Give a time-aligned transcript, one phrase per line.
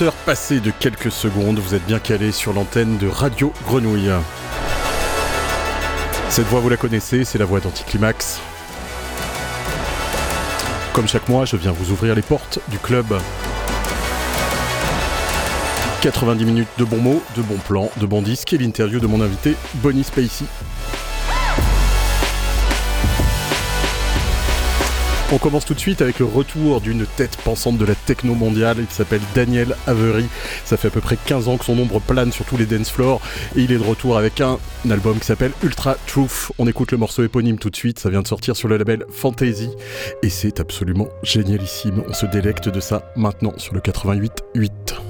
[0.00, 4.10] 20 heures passées de quelques secondes, vous êtes bien calé sur l'antenne de Radio Grenouille.
[6.30, 8.40] Cette voix, vous la connaissez, c'est la voix d'Anticlimax.
[10.94, 13.06] Comme chaque mois, je viens vous ouvrir les portes du club.
[16.00, 19.20] 90 minutes de bons mots, de bons plans, de bons disques et l'interview de mon
[19.20, 20.46] invité, Bonnie Spacey.
[25.32, 28.78] On commence tout de suite avec le retour d'une tête pensante de la techno mondiale.
[28.80, 30.26] Il s'appelle Daniel Avery.
[30.64, 32.90] Ça fait à peu près 15 ans que son ombre plane sur tous les dance
[32.90, 33.20] floors.
[33.54, 34.58] Et il est de retour avec un,
[34.90, 36.50] album qui s'appelle Ultra Truth.
[36.58, 38.00] On écoute le morceau éponyme tout de suite.
[38.00, 39.70] Ça vient de sortir sur le label Fantasy.
[40.24, 42.02] Et c'est absolument génialissime.
[42.08, 45.09] On se délecte de ça maintenant sur le 88.8.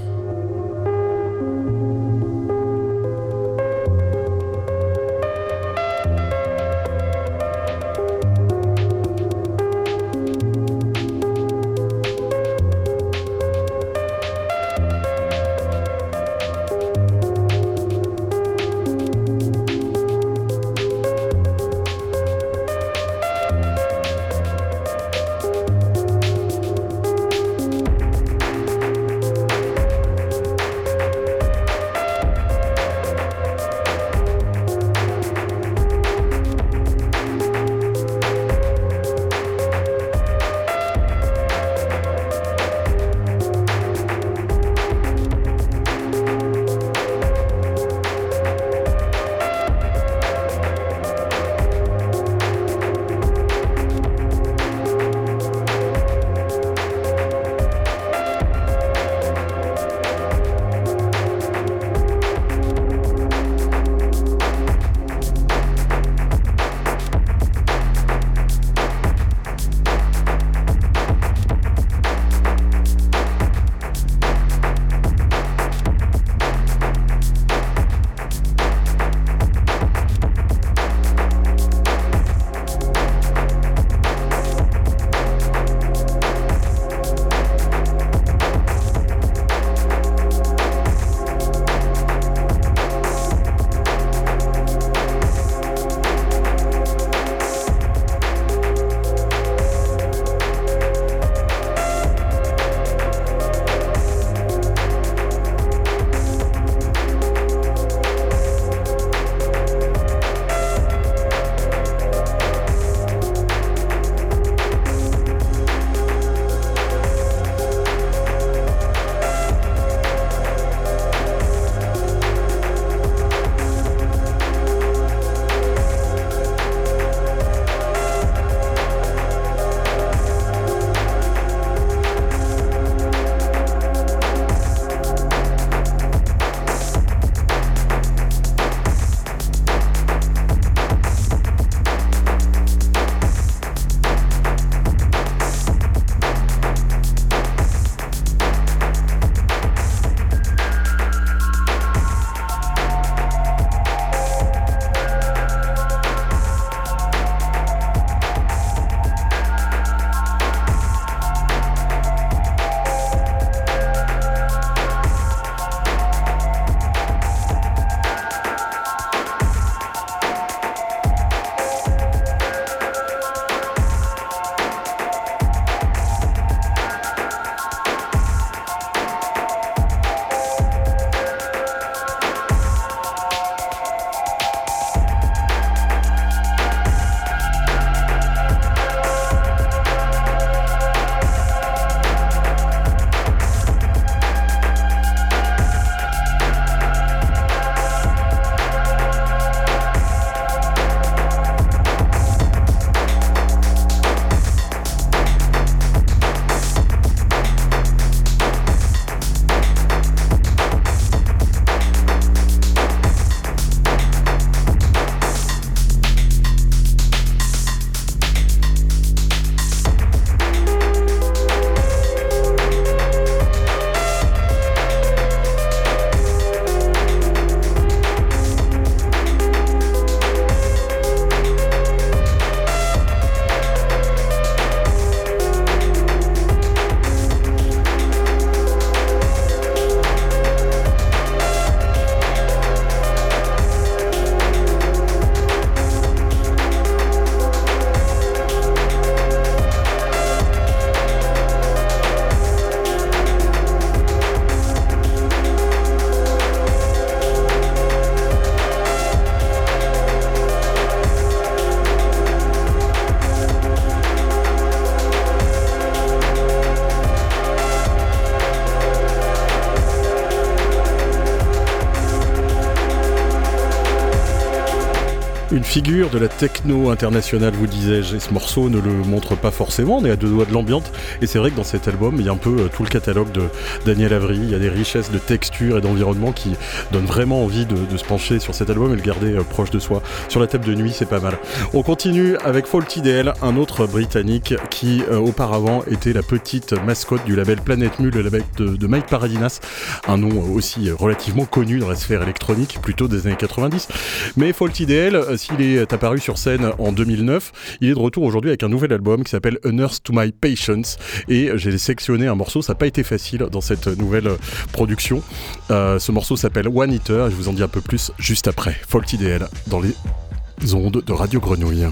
[275.61, 279.51] Une figure de la techno internationale, vous disais-je, et ce morceau ne le montre pas
[279.51, 280.85] forcément, on est à deux doigts de l'ambiance,
[281.21, 282.89] et c'est vrai que dans cet album, il y a un peu euh, tout le
[282.89, 283.43] catalogue de
[283.85, 286.53] Daniel Avery, il y a des richesses de texture et d'environnement qui
[286.91, 289.77] donnent vraiment envie de, se pencher sur cet album et le garder euh, proche de
[289.77, 290.01] soi.
[290.29, 291.37] Sur la table de nuit, c'est pas mal.
[291.75, 297.23] On continue avec Faulty DL, un autre britannique qui euh, auparavant était la petite mascotte
[297.25, 299.59] du label Planète Mule, le label de, Mike Paradinas,
[300.07, 303.89] un nom aussi relativement connu dans la sphère électronique, plutôt des années 90.
[304.37, 308.51] Mais Faulty DL, s'il est apparu sur scène en 2009, il est de retour aujourd'hui
[308.51, 312.35] avec un nouvel album qui s'appelle A Nurse to My Patience et j'ai sélectionné un
[312.35, 314.29] morceau, ça n'a pas été facile dans cette nouvelle
[314.71, 315.21] production.
[315.69, 318.75] Euh, ce morceau s'appelle One Eater je vous en dis un peu plus juste après.
[318.87, 321.87] Fault IDL dans les ondes de Radio Grenouille.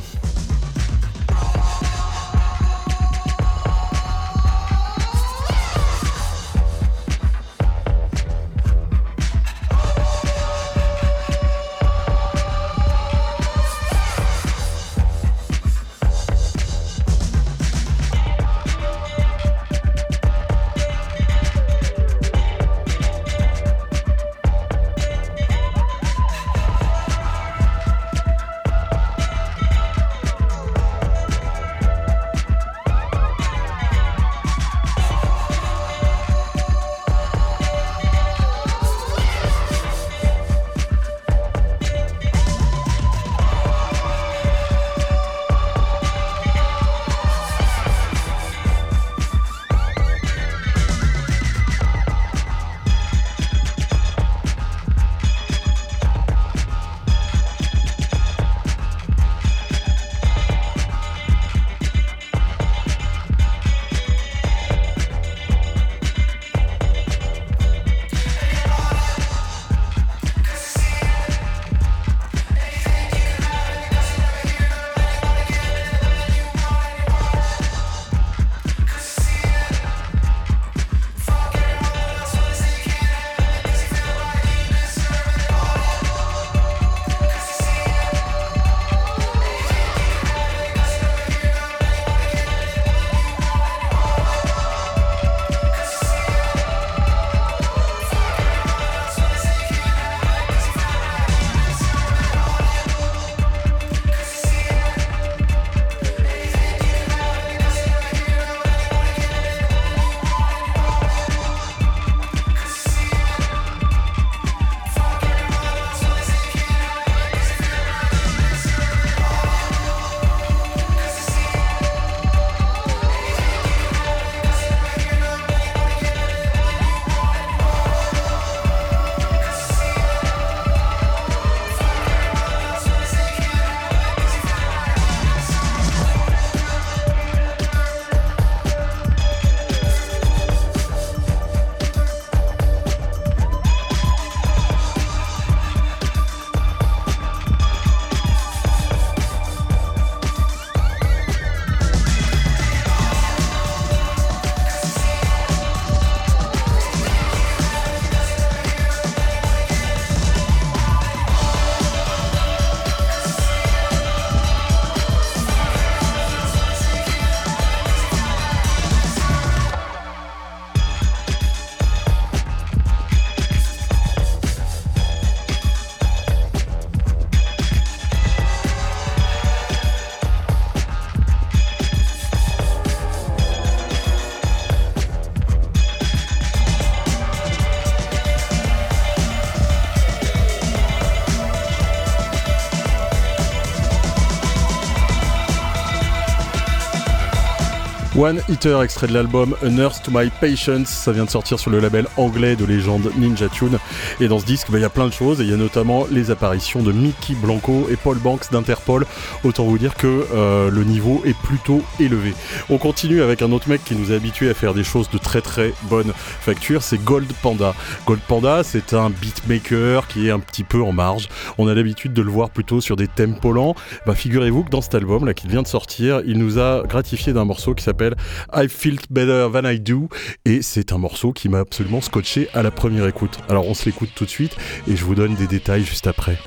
[198.19, 200.89] One Eater, extrait de l'album A Nurse to My Patience.
[200.89, 203.79] Ça vient de sortir sur le label anglais de légende Ninja Tune.
[204.19, 205.39] Et dans ce disque, bah, il y a plein de choses.
[205.39, 209.05] Et il y a notamment les apparitions de Mickey Blanco et Paul Banks d'Interpol.
[209.45, 212.33] Autant vous dire que euh, le niveau est plutôt élevé.
[212.69, 215.17] On continue avec un autre mec qui nous a habitués à faire des choses de
[215.17, 216.83] très très bonne facture.
[216.83, 217.73] C'est Gold Panda.
[218.05, 221.29] Gold Panda, c'est un beatmaker qui est un petit peu en marge.
[221.57, 223.75] On a l'habitude de le voir plutôt sur des tempos lents.
[224.05, 227.31] Bah, figurez-vous que dans cet album là qui vient de sortir, il nous a gratifié
[227.31, 228.08] d'un morceau qui s'appelle
[228.53, 230.09] I Felt Better Than I Do
[230.45, 233.37] et c'est un morceau qui m'a absolument scotché à la première écoute.
[233.49, 234.55] Alors on se l'écoute tout de suite
[234.87, 236.37] et je vous donne des détails juste après.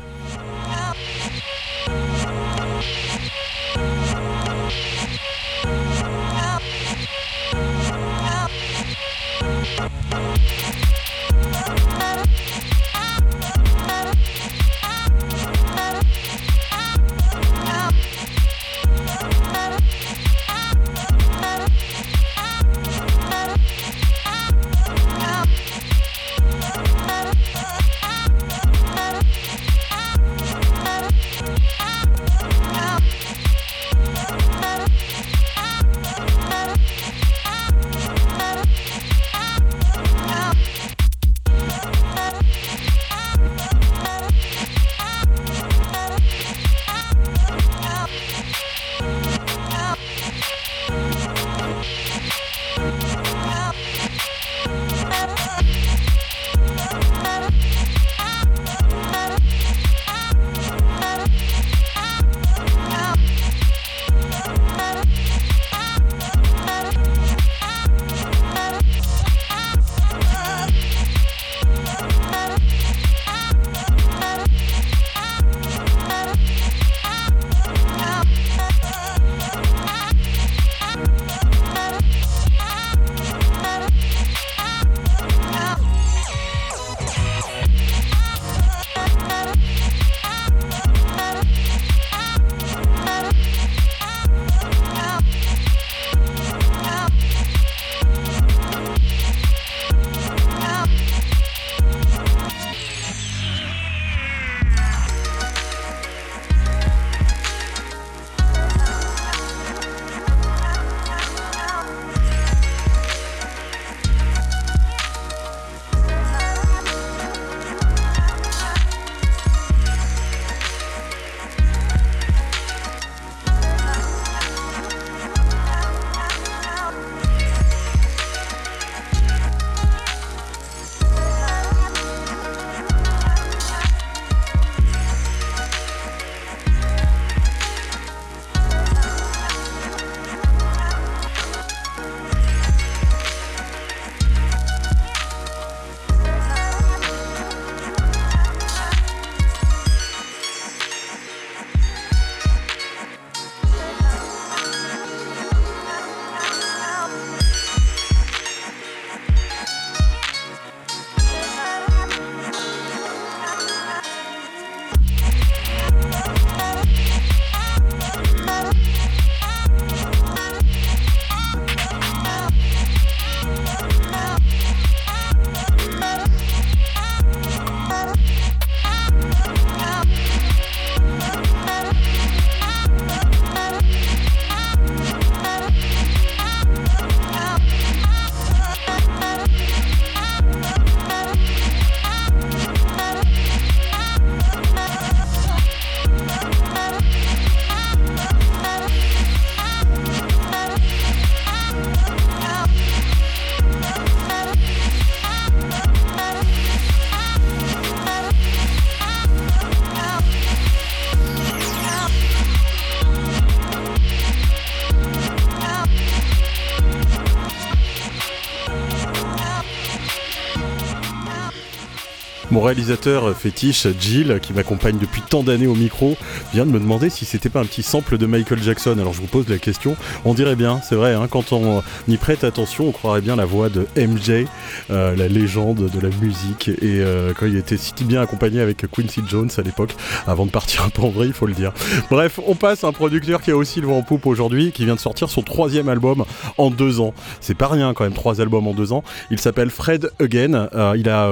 [222.63, 226.17] Réalisateur fétiche, Jill, qui m'accompagne depuis tant d'années au micro,
[226.55, 228.97] vient de me demander si c'était pas un petit sample de Michael Jackson.
[228.99, 232.17] Alors je vous pose la question, on dirait bien, c'est vrai, hein, quand on y
[232.17, 234.47] prête attention, on croirait bien la voix de MJ,
[234.91, 238.89] euh, la légende de la musique, et euh, quand il était si bien accompagné avec
[238.91, 239.95] Quincy Jones à l'époque,
[240.27, 241.73] avant de partir un peu en vrai, il faut le dire.
[242.11, 244.85] Bref, on passe à un producteur qui a aussi le vent en poupe aujourd'hui, qui
[244.85, 246.25] vient de sortir son troisième album
[246.59, 247.13] en deux ans.
[247.41, 249.03] C'est pas rien quand même, trois albums en deux ans.
[249.31, 250.69] Il s'appelle Fred Again.
[250.75, 251.31] Euh, il a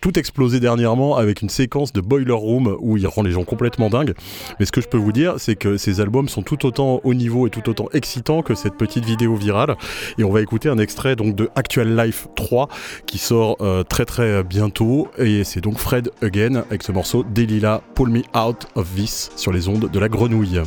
[0.00, 3.90] tout explosé dernièrement avec une séquence de Boiler Room où il rend les gens complètement
[3.90, 4.14] dingues.
[4.60, 7.14] Mais ce que je peux vous dire, c'est que ces albums sont tout autant haut
[7.14, 9.76] niveau et tout autant excitants que cette petite vidéo virale.
[10.18, 12.68] Et on va écouter un extrait donc de Actual Life 3
[13.06, 15.08] qui sort euh, très très bientôt.
[15.18, 19.52] Et c'est donc Fred Again avec ce morceau Delilah Pull Me Out of This sur
[19.52, 20.60] les ondes de la grenouille.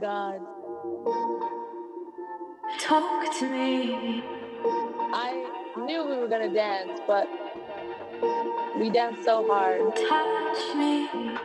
[0.00, 0.40] God.
[2.80, 4.24] Talk to me.
[5.12, 5.44] I
[5.76, 7.28] knew we were gonna dance, but
[8.78, 9.94] we danced so hard.
[9.94, 11.06] Touch me.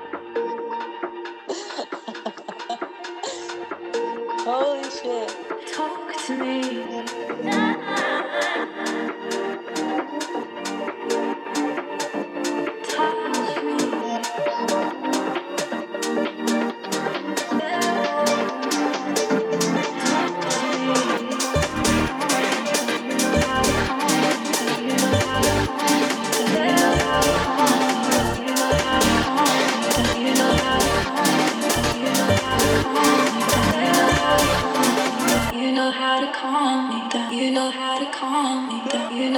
[4.46, 5.36] Holy shit.
[5.74, 6.86] Talk to me.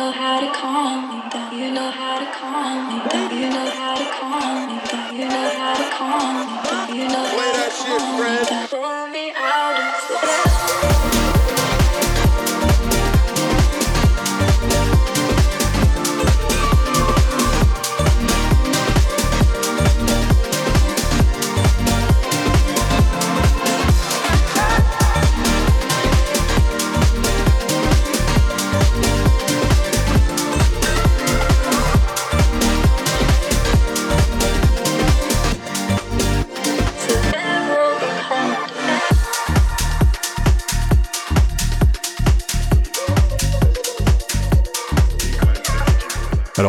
[0.07, 1.53] know how to calm me down.
[1.53, 3.29] You know how to calm me down.
[3.29, 5.15] You know how to calm me down.
[5.15, 6.95] You know how to calm me down.
[6.95, 8.96] You know how to calm me down.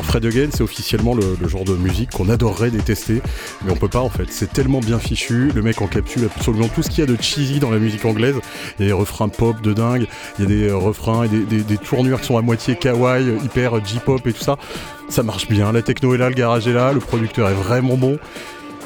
[0.08, 3.20] Fred Again, c'est officiellement le, genre de musique qu'on adorerait détester,
[3.62, 4.24] mais on peut pas en fait.
[4.30, 7.60] C'est tellement bien fichu, le mec encapsule absolument tout ce qu'il y a de cheesy
[7.60, 8.36] dans la musique anglaise.
[8.78, 10.06] Il y a des refrains pop de dingue,
[10.38, 13.84] il y a des euh, refrains et des, tournures qui sont à moitié kawaii, hyper
[13.84, 14.56] J-pop et tout ça.
[15.10, 17.98] Ça marche bien, la techno est là, le garage est là, le producteur est vraiment
[17.98, 18.18] bon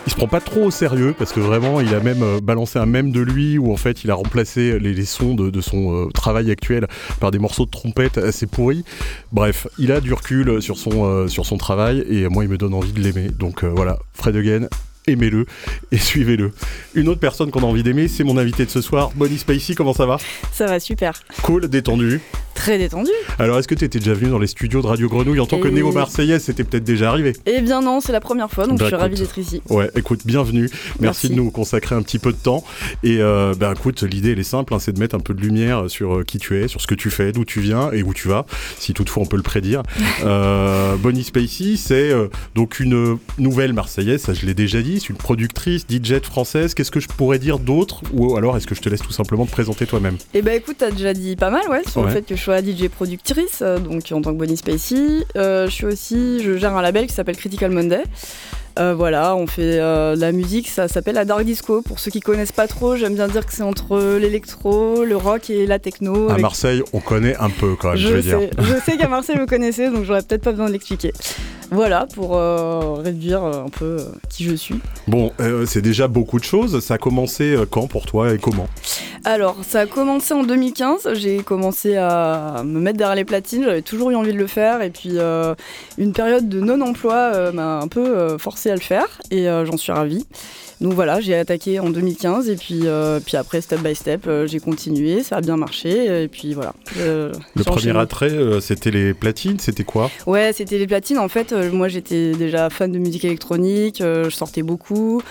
[0.07, 2.79] il se prend pas trop au sérieux parce que vraiment il a même euh, balancé
[2.79, 6.11] un mème de lui où en fait il a remplacé les, sons de, son euh,
[6.11, 6.87] travail actuel
[7.21, 8.85] par des morceaux de trompette assez pourris.
[9.33, 12.59] Bref, il a du recul sur son, euh, sur son travail et moi il me
[12.59, 13.29] donne envie de l'aimer.
[13.29, 14.67] Donc voilà, Fred Again,
[15.07, 15.47] aimez-le
[15.93, 16.53] et suivez-le.
[16.95, 19.75] Une autre personne qu'on a envie d'aimer, c'est mon invité de ce soir, Bonnie Spacey,
[19.75, 20.19] comment ça va?
[20.53, 21.23] Ça va super.
[21.43, 22.21] Cool, détendu.
[22.55, 23.11] Très détendu.
[23.39, 25.59] Alors, est-ce que tu étais déjà venu dans les studios de Radio Grenouille en tant
[25.59, 27.33] que Et- néo-marseillaise C'était peut-être déjà arrivé.
[27.47, 29.27] Eh bien non, c'est la première fois, donc Bah, je suis ravie écoute.
[29.27, 29.63] d'être ici.
[29.69, 30.69] Ouais, écoute, bienvenue.
[30.71, 31.29] Merci, Merci.
[31.31, 32.63] de nous consacrer un petit peu de temps.
[33.03, 35.41] Et euh, ben écoute, l'idée elle est simple, hein, c'est de mettre un peu de
[35.41, 38.03] lumière sur euh, qui tu es, sur ce que tu fais, d'où tu viens et
[38.03, 38.47] où tu vas,
[38.79, 39.83] si toutefois on peut le prédire.
[40.25, 42.13] euh, Bonnie Spacey, c'est
[42.55, 46.75] donc une nouvelle Marseillaise, ça je l'ai déjà dit, c'est une productrice, DJ française.
[46.75, 48.03] Qu'est-ce que je pourrais dire d'autre?
[48.13, 50.17] Ou alors est-ce que je te laisse tout simplement te présenter toi-même?
[50.35, 52.09] Eh ben écoute, t'as déjà dit pas mal, ouais, sur Ouais.
[52.09, 55.27] le fait que je DJ productrice, euh, donc en tant que Bonnie Spacey.
[55.37, 58.03] Euh, je suis aussi, je gère un label qui s'appelle Critical Monday.
[58.79, 61.83] Euh, voilà, on fait euh, de la musique, ça s'appelle la dark disco.
[61.83, 65.51] Pour ceux qui connaissent pas trop, j'aime bien dire que c'est entre l'électro, le rock
[65.51, 66.29] et la techno.
[66.29, 68.39] À avec- Marseille, on connaît un peu quand même, je, je vais dire.
[68.41, 71.13] sais, je sais qu'à Marseille vous connaissez, donc j'aurais peut-être pas besoin de l'expliquer.
[71.71, 74.75] Voilà, pour euh, réduire euh, un peu euh, qui je suis.
[75.09, 76.81] Bon, euh, c'est déjà beaucoup de choses.
[76.81, 78.67] Ça a commencé euh, quand pour toi et comment?
[79.25, 81.09] Alors, ça a commencé en 2015.
[81.15, 83.65] J'ai commencé à me mettre derrière les platines.
[83.65, 84.83] J'avais toujours eu envie de le faire.
[84.83, 85.55] Et puis, euh,
[85.97, 89.09] une période de non-emploi euh, m'a un peu euh, forcé à le faire.
[89.31, 90.27] Et euh, j'en suis ravie.
[90.81, 92.49] Donc voilà, j'ai attaqué en 2015.
[92.49, 95.23] Et puis, euh, puis après, step by step, euh, j'ai continué.
[95.23, 96.23] Ça a bien marché.
[96.25, 96.75] Et puis voilà.
[96.97, 97.33] Le
[97.65, 100.11] premier attrait, c'était les platines, c'était quoi?
[100.27, 101.19] Ouais, c'était les platines.
[101.19, 103.99] En fait, moi, j'étais déjà fan de musique électronique.
[104.01, 105.23] je sortais beaucoup.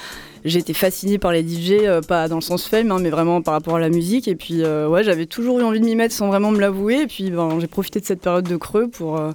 [0.43, 3.53] J'étais fascinée par les DJ, euh, pas dans le sens fame, hein, mais vraiment par
[3.53, 4.27] rapport à la musique.
[4.27, 7.01] Et puis, euh, ouais, j'avais toujours eu envie de m'y mettre sans vraiment me l'avouer.
[7.01, 9.31] Et puis, ben, j'ai profité de cette période de creux pour euh,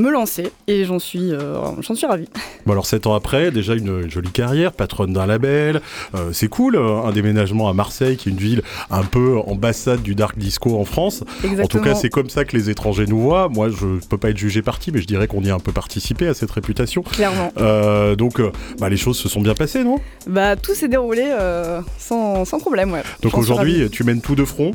[0.00, 0.50] me lancer.
[0.66, 2.28] Et j'en suis, euh, j'en suis ravie.
[2.66, 5.80] Bon alors sept ans après, déjà une, une jolie carrière, patronne d'un label,
[6.14, 10.02] euh, c'est cool, euh, un déménagement à Marseille qui est une ville un peu ambassade
[10.02, 11.22] du dark disco en France.
[11.44, 11.64] Exactement.
[11.64, 13.48] En tout cas c'est comme ça que les étrangers nous voient.
[13.48, 15.72] Moi je peux pas être jugé parti mais je dirais qu'on y a un peu
[15.72, 17.02] participé à cette réputation.
[17.02, 17.52] Clairement.
[17.58, 18.40] Euh, donc
[18.78, 19.98] bah, les choses se sont bien passées non?
[20.26, 23.02] Bah, tout s'est déroulé euh, sans, sans problème, ouais.
[23.22, 24.72] Donc aujourd'hui tu mènes tout de front?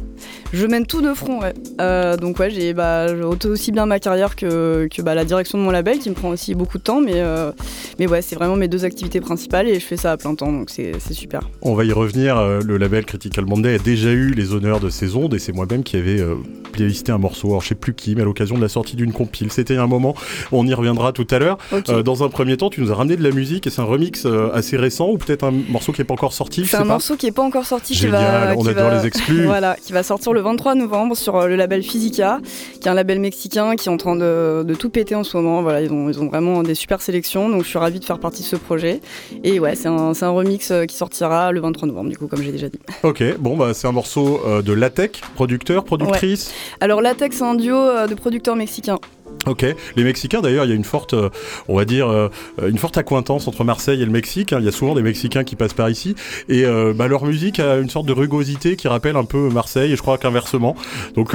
[0.53, 1.53] Je mène tout de front, ouais.
[1.81, 3.07] Euh, donc ouais, j'ai bah,
[3.45, 6.29] aussi bien ma carrière que, que bah, la direction de mon label qui me prend
[6.29, 7.51] aussi beaucoup de temps, mais, euh,
[7.99, 10.51] mais ouais, c'est vraiment mes deux activités principales et je fais ça à plein temps,
[10.51, 11.41] donc c'est super.
[11.61, 12.37] On va y revenir.
[12.37, 15.53] euh, le label Critical Monday a déjà eu les honneurs de ces ondes et c'est
[15.53, 16.35] moi-même qui avais euh,
[16.71, 17.49] playlisté un morceau.
[17.49, 19.51] Alors je sais plus qui, mais à l'occasion de la sortie d'une compile.
[19.51, 20.15] C'était un moment.
[20.51, 21.57] On y reviendra tout à l'heure.
[21.89, 23.85] Euh, dans un premier temps, tu nous as ramené de la musique et c'est un
[23.85, 26.65] remix euh, assez récent ou peut-être un morceau qui est pas encore sorti.
[26.65, 26.85] C'est un pas.
[26.85, 28.21] morceau qui est pas encore sorti, qui Génial.
[28.49, 29.43] va, on qui adore va- les exclus.
[29.45, 32.39] Voilà, qui va sortir le 23 novembre sur le label Physica,
[32.81, 35.35] qui est un label mexicain qui est en train de, de tout péter en ce
[35.35, 35.61] moment.
[35.61, 38.17] Voilà, ils ont, ils ont vraiment des super sélections, donc je suis ravie de faire
[38.17, 39.01] partie de ce projet.
[39.43, 42.41] Et ouais, c'est un, un remix euh, qui sortira le 23 novembre, du coup, comme
[42.41, 42.79] j'ai déjà dit.
[43.03, 43.21] Ok.
[43.37, 46.53] Bon bah c'est un morceau euh, de Latec, producteur, productrice?
[46.79, 48.99] Alors Latex, c'est un duo euh, de producteurs mexicains.
[49.47, 49.65] Ok.
[49.95, 51.29] Les Mexicains d'ailleurs, il y a une forte, euh,
[51.67, 52.29] on va dire, euh,
[52.67, 54.53] une forte accointance entre Marseille et le Mexique.
[54.53, 54.57] hein.
[54.59, 56.15] Il y a souvent des Mexicains qui passent par ici
[56.49, 59.91] et euh, bah, leur musique a une sorte de rugosité qui rappelle un peu Marseille.
[59.91, 60.75] Et je crois qu'inversement.
[61.15, 61.33] Donc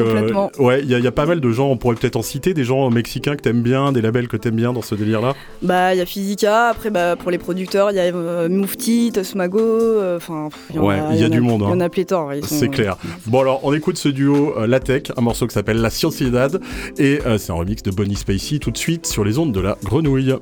[0.59, 1.69] ouais, il y, a- il y a pas mal de gens.
[1.69, 4.57] On pourrait peut-être en citer des gens mexicains que t'aimes bien, des labels que t'aimes
[4.57, 5.35] bien dans ce délire-là.
[5.63, 10.01] Bah, il y a Physica, après, bah, pour les producteurs, il y a Mufti, Tosmago,
[10.17, 11.77] enfin, il y Ouais, y a du monde, Il y hein.
[11.77, 12.35] en a pléthore.
[12.35, 12.97] ils sont- C'est clair.
[13.27, 16.61] Bon alors, on écoute ce duo euh, Latec, un morceau qui s'appelle La Sociedad
[16.99, 19.77] et c'est un remix de Bonnie Spacey tout de suite sur les ondes de la
[19.85, 20.35] grenouille.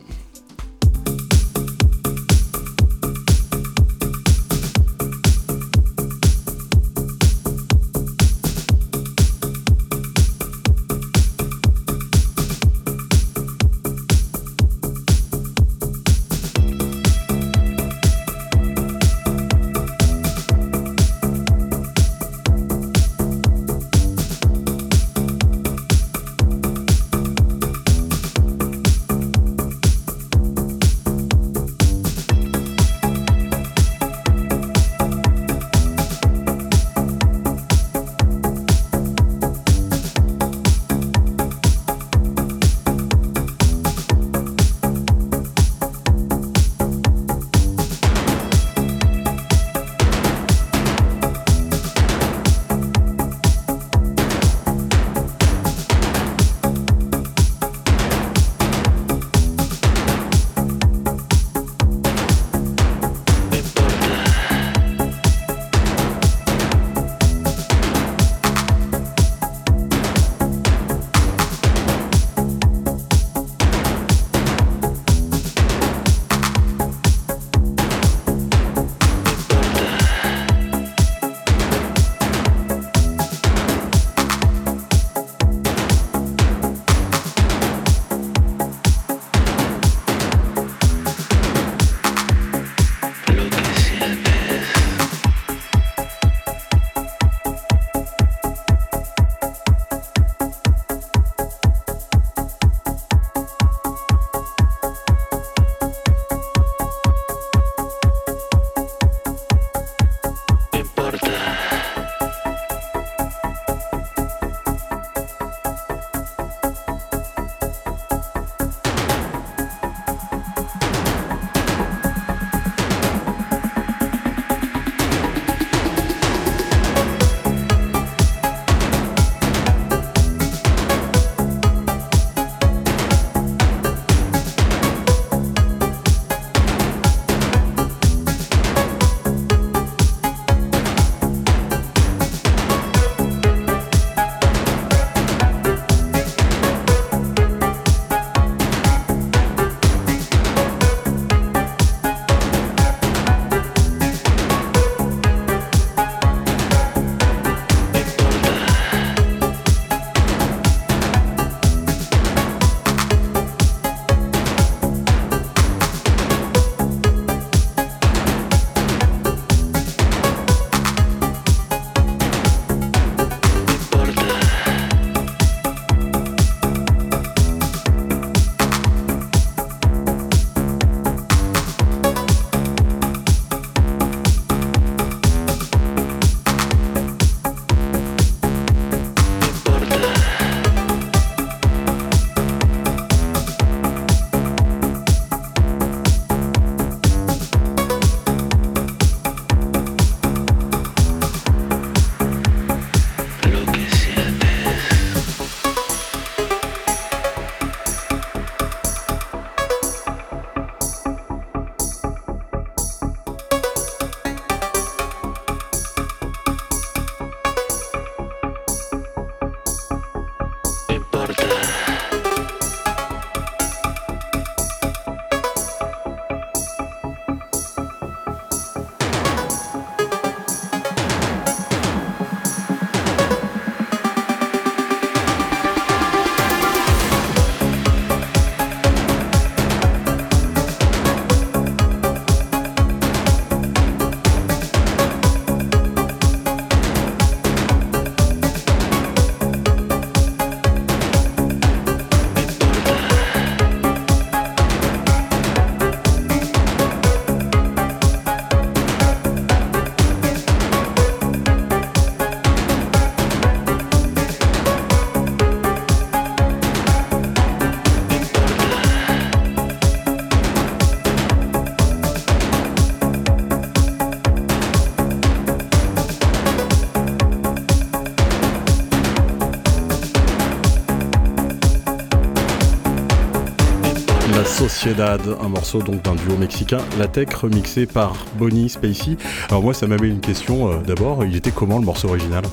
[284.86, 289.16] Un morceau donc d'un duo mexicain, La Tech remixé par Bonnie Spacey.
[289.48, 292.44] Alors moi ça m'avait une question euh, d'abord, il était comment le morceau original?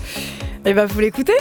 [0.66, 1.36] Eh bah, faut l'écouter.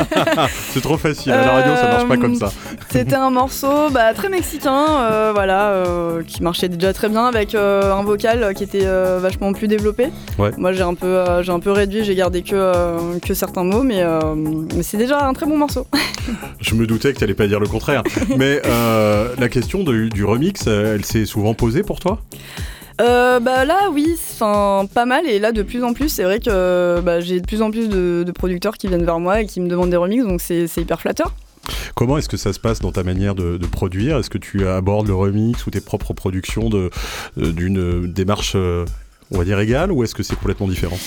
[0.70, 2.50] C'est trop facile, à la radio ça marche pas comme ça.
[2.92, 7.54] C'était un morceau bah, très mexicain, euh, voilà, euh, qui marchait déjà très bien avec
[7.54, 10.08] euh, un vocal qui était euh, vachement plus développé.
[10.38, 10.50] Ouais.
[10.58, 13.64] Moi j'ai un peu, euh, j'ai un peu réduit, j'ai gardé que, euh, que certains
[13.64, 15.86] mots, mais, euh, mais c'est déjà un très bon morceau.
[16.60, 18.02] Je me doutais que tu pas dire le contraire.
[18.36, 22.20] Mais euh, la question de- du remix, elle s'est souvent posée pour toi?
[23.00, 26.38] Euh, bah là oui, enfin pas mal et là de plus en plus c'est vrai
[26.40, 29.46] que bah, j'ai de plus en plus de, de producteurs qui viennent vers moi et
[29.46, 31.32] qui me demandent des remixes donc c'est hyper flatteur.
[31.94, 34.18] Comment est-ce que ça se passe dans ta manière de, produire?
[34.18, 36.90] Est-ce que tu abordes le remix ou tes propres productions euh,
[37.36, 38.84] d'une démarche, euh,
[39.30, 40.98] on va dire, égale ou est-ce que c'est complètement différent?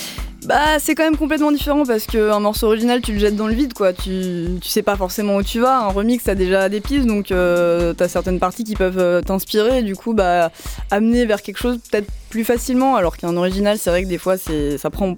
[0.45, 3.55] Bah c'est quand même complètement différent parce qu'un morceau original tu le jettes dans le
[3.55, 7.07] vide quoi, tu, sais pas forcément où tu vas, un remix t'as déjà des pistes
[7.07, 10.51] donc euh, t'as certaines parties qui peuvent euh, t'inspirer et du coup bah
[10.91, 12.95] amener vers quelque chose peut-être plus facilement.
[12.95, 15.15] Alors qu'un original c'est vrai que des fois ça prend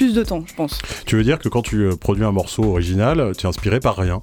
[0.00, 0.78] plus de temps je pense.
[1.04, 3.96] Tu veux dire que quand tu euh, produis un morceau original, tu es inspiré par
[3.96, 4.22] rien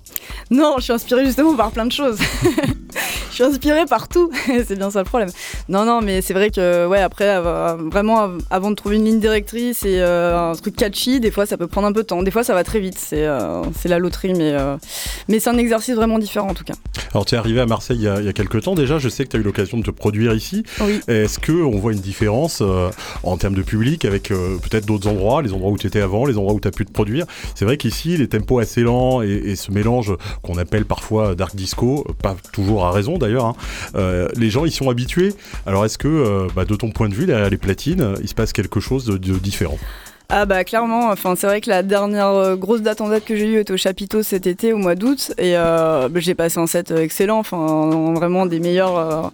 [0.50, 2.18] Non, je suis inspirée justement par plein de choses.
[3.30, 4.32] je suis inspirée par tout.
[4.66, 5.30] c'est bien ça le problème.
[5.70, 9.20] Non, non, mais c'est vrai que, ouais, après, vraiment, av- avant de trouver une ligne
[9.20, 12.24] directrice et euh, un truc catchy, des fois, ça peut prendre un peu de temps.
[12.24, 12.98] Des fois, ça va très vite.
[12.98, 14.78] C'est euh, la loterie, mais, euh,
[15.28, 16.74] mais c'est un exercice vraiment différent en tout cas.
[17.14, 19.00] Alors tu es arrivé à Marseille il y a, il y a quelques temps déjà,
[19.00, 20.64] je sais que tu as eu l'occasion de te produire ici.
[20.82, 21.00] Oui.
[21.08, 22.62] Est-ce qu'on voit une différence
[23.24, 26.38] en termes de public avec peut-être d'autres endroits, les endroits où tu étais avant, les
[26.38, 27.26] endroits où tu as pu te produire
[27.56, 32.06] C'est vrai qu'ici, les tempos assez lents et, ce mélange qu'on appelle parfois dark disco,
[32.22, 33.56] pas toujours à raison d'ailleurs, hein,
[33.96, 35.34] euh, les gens y sont habitués.
[35.66, 38.28] Alors est-ce que, euh, bah, de ton point de vue, derrière les platines, euh, il
[38.28, 39.78] se passe quelque chose de, différent?
[40.30, 43.38] Ah bah clairement, enfin c'est vrai que la dernière euh, grosse date en date que
[43.38, 46.60] j'ai eue était au Chapiteau cet été au mois d'août et euh, bah, j'ai passé
[46.60, 49.32] un set euh, excellent, enfin vraiment des meilleurs.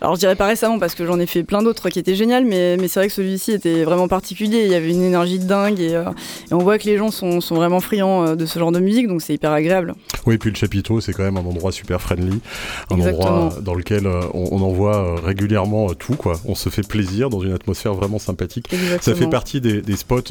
[0.00, 2.44] Alors je dirais pas récemment parce que j'en ai fait plein d'autres qui étaient géniales,
[2.44, 4.64] mais, mais c'est vrai que celui-ci était vraiment particulier.
[4.64, 6.04] Il y avait une énergie de dingue et, euh,
[6.50, 8.80] et on voit que les gens sont, sont vraiment friands euh, de ce genre de
[8.80, 9.94] musique, donc c'est hyper agréable.
[10.26, 12.40] Oui, et puis le chapiteau, c'est quand même un endroit super friendly,
[12.90, 13.28] un Exactement.
[13.28, 16.34] endroit dans lequel euh, on, on envoie euh, régulièrement tout, quoi.
[16.44, 18.72] On se fait plaisir dans une atmosphère vraiment sympathique.
[18.72, 19.16] Exactement.
[19.16, 20.22] Ça fait partie des, des spots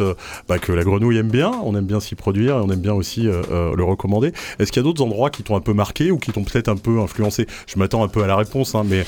[0.47, 2.93] bah, que la grenouille aime bien, on aime bien s'y produire et on aime bien
[2.93, 4.31] aussi euh, le recommander.
[4.59, 6.67] Est-ce qu'il y a d'autres endroits qui t'ont un peu marqué ou qui t'ont peut-être
[6.69, 7.47] un peu influencé?
[7.67, 9.05] Je m'attends un peu à la réponse, hein, mais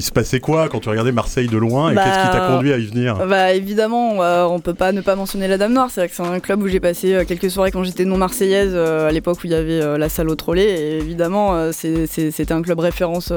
[0.00, 2.46] il se passait quoi quand tu regardais Marseille de loin et Bah, qu'est-ce qui t'a
[2.46, 3.16] conduit à y venir?
[3.28, 5.88] Bah évidemment, euh, on peut pas ne pas mentionner la Dame Noire.
[5.92, 8.16] C'est vrai que c'est un club où j'ai passé euh, quelques soirées quand j'étais non
[8.16, 10.64] marseillaise, euh, à l'époque où il y avait euh, la salle au trolley.
[10.64, 13.30] Et évidemment, c'était un club référence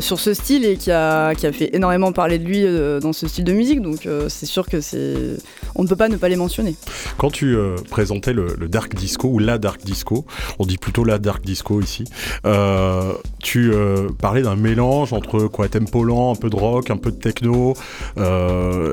[0.00, 2.64] sur ce style et qui a, qui a fait énormément parler de lui
[3.00, 3.82] dans ce style de musique.
[3.82, 5.36] Donc c'est sûr que c'est,
[5.74, 6.74] on ne peut pas ne pas les mentionner.
[7.16, 10.24] Quand tu euh, présentais le, le dark disco ou la dark disco,
[10.58, 12.04] on dit plutôt la dark disco ici,
[12.46, 16.96] euh, tu euh, parlais d'un mélange entre quoi tempo lent, un peu de rock, un
[16.96, 17.74] peu de techno.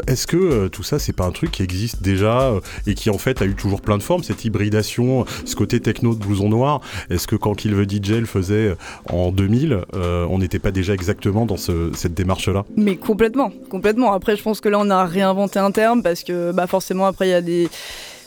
[0.07, 2.51] Est-ce que tout ça, c'est pas un truc qui existe déjà
[2.87, 6.13] et qui en fait a eu toujours plein de formes, cette hybridation, ce côté techno
[6.15, 6.81] de blouson noir?
[7.09, 8.75] Est-ce que quand Kill the DJ le faisait
[9.09, 12.65] en 2000, euh, on n'était pas déjà exactement dans ce- cette démarche-là?
[12.77, 14.13] Mais complètement, complètement.
[14.13, 17.27] Après, je pense que là, on a réinventé un terme parce que bah, forcément, après,
[17.27, 17.69] il y a des,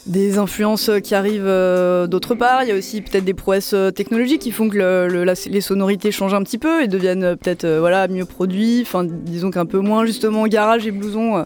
[0.09, 2.62] des influences qui arrivent euh, d'autre part.
[2.64, 6.35] Il y a aussi peut-être des prouesses euh, technologiques qui font que les sonorités changent
[6.35, 8.81] un petit peu et deviennent euh, peut-être voilà, mieux produits.
[8.83, 11.44] Enfin, disons qu'un peu moins justement garage et blouson.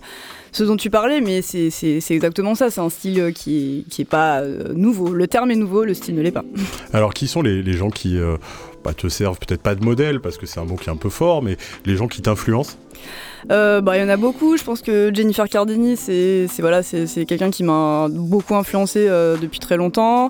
[0.52, 1.70] ce dont tu parlais, mais c'est
[2.10, 2.70] exactement ça.
[2.70, 4.42] C'est un style qui, qui est pas
[4.74, 5.12] nouveau.
[5.12, 6.44] Le terme est nouveau, le style ne l'est pas.
[6.92, 8.18] Alors, qui sont les, les gens qui
[8.84, 10.96] bah, te servent peut-être pas de modèle, parce que c'est un mot qui est un
[10.96, 12.76] peu fort, mais les gens qui t'influencent?
[13.50, 14.56] Euh, bah, il y en a beaucoup.
[14.56, 19.76] Je pense que Jennifer Cardini, c'est voilà, quelqu'un qui m'a beaucoup influencé euh, depuis très
[19.76, 20.28] longtemps.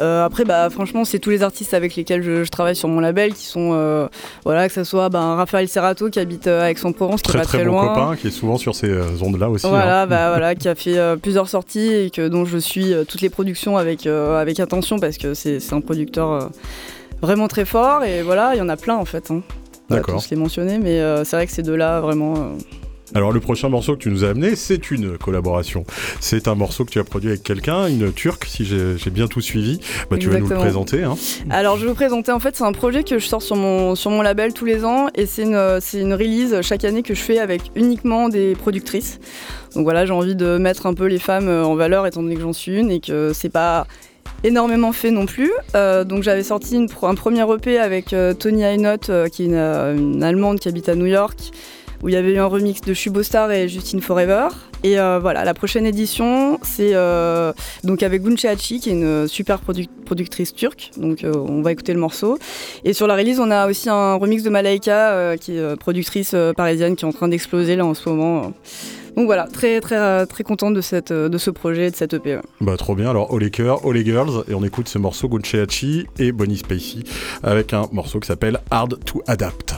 [0.00, 3.00] Euh, après, bah, franchement, c'est tous les artistes avec lesquels je, je travaille sur mon
[3.00, 4.06] label qui sont, euh,
[4.44, 7.38] voilà, que ce soit ben, Raphaël Serrato qui habite euh, à Aix-en-Provence, qui est Très
[7.40, 7.88] pas très, très bon loin.
[7.88, 9.66] copain, qui est souvent sur ces ondes-là aussi.
[9.66, 9.70] hein.
[9.70, 13.30] Voilà, bah, voilà, qui a fait plusieurs sorties et que, dont je suis toutes les
[13.30, 16.50] productions avec, avec attention parce que c'est un producteur
[17.20, 18.04] vraiment très fort.
[18.04, 19.30] Et voilà, il y en a plein en fait.
[19.30, 19.42] Hein.
[20.00, 22.34] Pas tous les mentionner, mais euh, c'est vrai que ces deux-là, vraiment.
[22.36, 22.48] euh,
[23.14, 25.84] Alors le prochain morceau que tu nous as amené, c'est une collaboration.
[26.20, 29.42] C'est un morceau que tu as produit avec quelqu'un, une turque, si j'ai bien tout
[29.42, 29.80] suivi.
[30.10, 31.02] Bah, tu vas nous le présenter.
[31.04, 31.16] Hein.
[31.50, 33.94] Alors je vais vous présenter en fait c'est un projet que je sors sur mon,
[33.94, 37.14] sur mon label tous les ans et c'est une, c'est une release chaque année que
[37.14, 39.20] je fais avec uniquement des productrices.
[39.74, 42.34] Donc voilà j'ai envie de mettre un peu les femmes euh, en valeur étant donné
[42.36, 43.86] que j'en suis une et que c'est pas
[44.44, 45.52] énormément fait non plus.
[45.74, 50.22] Euh, donc j'avais sorti un premier EP avec euh, Tony Einot euh, qui est une,
[50.22, 51.38] allemande qui habite à New York.
[52.02, 54.48] où il y avait eu un remix de Shubostar et Justine Forever.
[54.84, 56.94] Et voilà, la prochaine édition, c'est
[57.84, 60.90] donc avec Gunche Hachi, qui est une super productrice turque.
[60.96, 62.38] Donc on va écouter le morceau.
[62.84, 66.96] Et sur la release, on a aussi un remix de Malaika, qui est productrice parisienne,
[66.96, 68.52] qui est en train d'exploser là en ce moment.
[69.16, 72.38] Donc voilà, très très très contente de cette de ce projet, de cette EP.
[72.60, 73.10] Bah trop bien.
[73.10, 77.04] Alors All cœurs, All girls, et on écoute ce morceau Gunche Hachi et Bonnie Spacey
[77.42, 79.74] avec un morceau qui s'appelle Hard to Adapt.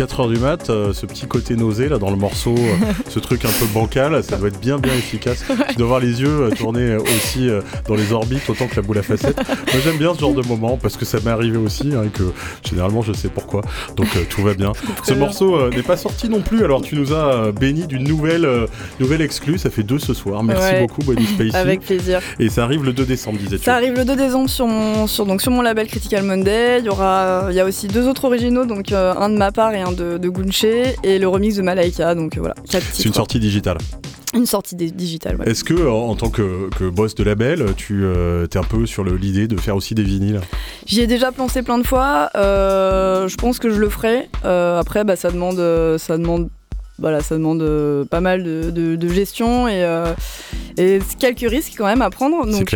[0.00, 3.44] 4h du mat, euh, ce petit côté nausée là dans le morceau, euh, ce truc
[3.44, 5.44] un peu bancal, ça doit être bien bien efficace.
[5.76, 7.50] Dois avoir les yeux euh, tournés aussi
[7.86, 9.36] dans les orbites autant que la boule à facettes.
[9.36, 12.08] Moi j'aime bien ce genre de moment parce que ça m'est arrivé aussi hein, et
[12.08, 12.32] que
[12.70, 13.62] généralement je sais pourquoi.
[13.96, 14.72] Donc tout va bien.
[15.04, 16.64] Ce morceau n'est pas sorti non plus.
[16.64, 18.48] Alors tu nous as béni d'une nouvelle
[18.98, 19.58] nouvelle exclue.
[19.58, 20.42] Ça fait deux ce soir.
[20.42, 21.54] Merci beaucoup Bonnie Spacey.
[21.56, 22.20] Avec plaisir.
[22.38, 23.64] Et ça arrive le 2 décembre, disais-tu.
[23.64, 26.78] Ça arrive le 2 décembre sur mon sur donc sur mon label Critical Monday.
[26.80, 29.74] Il y aura il y a aussi deux autres originaux donc un de ma part
[29.74, 32.14] et un de, de Gunche et le remix de Malaika.
[32.14, 33.78] Donc voilà, C'est une sortie digitale.
[34.32, 35.36] Une sortie digitale.
[35.36, 35.50] Ouais.
[35.50, 39.48] Est-ce que, en, tant que, boss de label, tu euh, es un peu sur l'idée
[39.48, 40.40] de faire aussi des vinyles?
[40.86, 42.30] J'y ai déjà pensé plein de fois.
[42.36, 44.28] Euh, je pense que je le ferai.
[44.44, 45.58] Euh, après, bah, ça demande,
[45.98, 46.48] ça demande
[47.00, 49.84] voilà, ça demande pas mal de, gestion et,
[51.18, 52.46] quelques risques quand même à prendre.
[52.46, 52.72] Donc,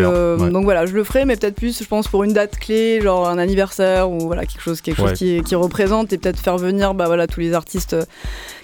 [0.51, 3.29] donc voilà, je le ferai, mais peut-être plus, je pense, pour une date clé, genre
[3.29, 6.95] un anniversaire ou voilà, quelque chose, quelque chose qui, qui, représente et peut-être faire venir
[6.95, 7.95] bah, voilà, tous les artistes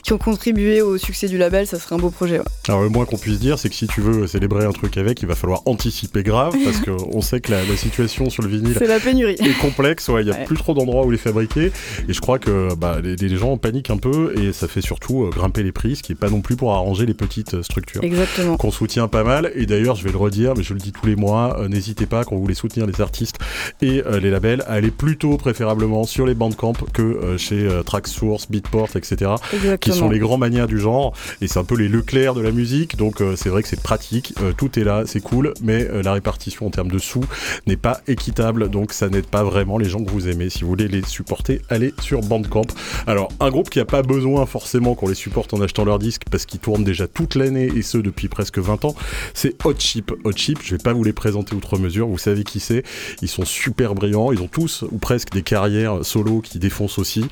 [0.03, 2.41] qui ont contribué au succès du label, ça serait un beau projet.
[2.69, 5.23] Alors le moins qu'on puisse dire, c'est que si tu veux célébrer un truc avec,
[5.23, 8.87] il va falloir anticiper grave parce qu'on sait que la, situation sur le vinyle c'est
[8.87, 9.37] la pénurie.
[9.39, 10.11] est complexe.
[10.19, 11.73] Il n'y a plus trop d'endroits où les fabriquer
[12.09, 15.31] et je crois que bah, les, les, gens paniquent un peu et ça fait surtout
[15.31, 18.03] grimper les prix, ce qui est pas non plus pour arranger les petites euh, structures.
[18.03, 18.57] Exactement.
[18.57, 19.53] Qu'on soutient pas mal.
[19.55, 22.07] Et d'ailleurs, je vais le redire, mais je le dis tous les mois, euh, n'hésitez
[22.07, 23.37] pas quand vous voulez soutenir les artistes
[23.81, 28.89] et euh, les labels à aller plutôt préférablement sur les bandcamp que chez Tracksource, Beatport,
[28.95, 29.33] etc.
[29.81, 31.15] Qui sont les grands manias du genre.
[31.41, 32.97] Et c'est un peu les Leclerc de la musique.
[32.97, 34.35] Donc c'est vrai que c'est pratique.
[34.57, 35.55] tout est là, c'est cool.
[35.63, 37.25] Mais la répartition en termes de sous
[37.67, 38.71] n'est pas équitable.
[38.71, 40.51] Donc ça n'aide pas vraiment les gens que vous aimez.
[40.51, 42.67] Si vous voulez les supporter, allez sur Bandcamp.
[43.07, 46.23] Alors un groupe qui a pas besoin forcément qu'on les supporte en achetant leur disque
[46.31, 48.95] parce qu'ils tournent déjà toute l'année et ce depuis presque 20 ans,
[49.35, 50.13] c'est Hot Chip.
[50.25, 52.83] Hot Chip, je vais pas vous les présenter outre mesure, vous savez qui c'est.
[53.23, 57.25] Ils sont super brillants, ils ont tous ou presque des carrières solo qui défoncent aussi.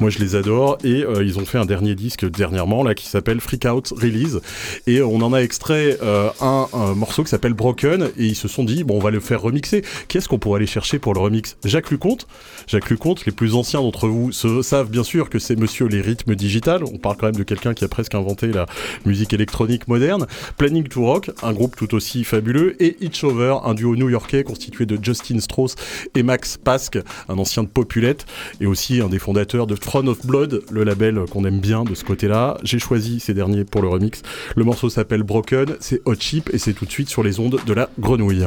[0.00, 3.06] Moi je les adore et euh, ils ont fait un dernier disque dernièrement là qui
[3.06, 4.40] s'appelle Freak Out Release
[4.86, 8.64] et on en a extrait euh, un, morceau qui s'appelle Broken et ils se sont
[8.64, 9.82] dit bon on va le faire remixer.
[10.08, 11.56] Qu'est-ce qu'on pourrait aller chercher pour le remix?
[11.64, 12.26] Jacques Luconte.
[12.66, 16.34] Jacques Luconte, les plus anciens d'entre vous savent bien sûr que c'est monsieur les rythmes
[16.34, 16.84] digital.
[16.84, 18.66] On parle quand même de quelqu'un qui a presque inventé la
[19.04, 20.26] musique électronique moderne,
[20.56, 24.86] Planning to Rock, un groupe tout aussi fabuleux, et Itch Over, un duo new-yorkais constitué
[24.86, 25.74] de Justin Strauss
[26.14, 26.98] et Max Pask,
[27.28, 28.26] un ancien de Populette,
[28.60, 32.04] et aussi un des fondateurs de Throne of Blood, le label qu'on aime bien ce
[32.04, 32.58] côté-là.
[32.62, 34.22] J'ai choisi ces derniers pour le remix.
[34.54, 37.58] Le morceau s'appelle Broken, c'est Hot Chip et c'est tout de suite sur les ondes
[37.66, 38.46] de la grenouille.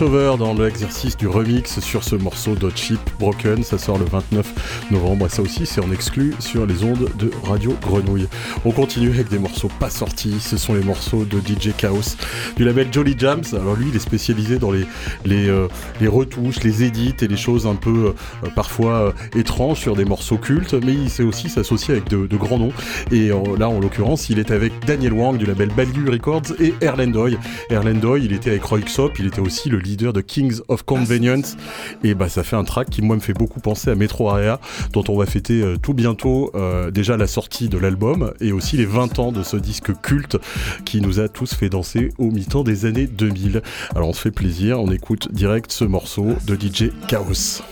[0.00, 3.62] Over dans l'exercice du remix sur ce morceau d'Hot Chip Broken.
[3.62, 7.76] Ça sort le 29 novembre ça aussi c'est en exclu sur les ondes de Radio
[7.80, 8.26] Grenouille.
[8.64, 10.40] On continue avec des morceaux pas sortis.
[10.40, 12.16] Ce sont les morceaux de DJ Chaos
[12.56, 13.44] du label Jolly Jams.
[13.52, 14.84] Alors lui il est spécialisé dans les,
[15.24, 15.68] les, euh,
[16.00, 18.14] les retouches, les édits et les choses un peu
[18.44, 22.36] euh, parfois euh, étranges sur des morceaux cultes, mais il sait aussi s'associer avec de,
[22.36, 22.72] grands noms.
[23.12, 23.28] Et
[23.58, 27.38] là en l'occurrence il est avec Daniel Wang du label Baliu Records et Erlendoy.
[27.70, 31.56] Erlendoy il était avec Roy Xop, il était aussi le leader de Kings of Convenience.
[32.02, 34.60] Et bah, ça fait un track qui, moi, me fait beaucoup penser à Metro Area,
[34.92, 38.76] dont on va fêter euh, tout bientôt euh, déjà la sortie de l'album et aussi
[38.76, 40.38] les 20 ans de ce disque culte
[40.84, 43.62] qui nous a tous fait danser au mi-temps des années 2000.
[43.94, 47.62] Alors, on se fait plaisir, on écoute direct ce morceau de DJ Chaos.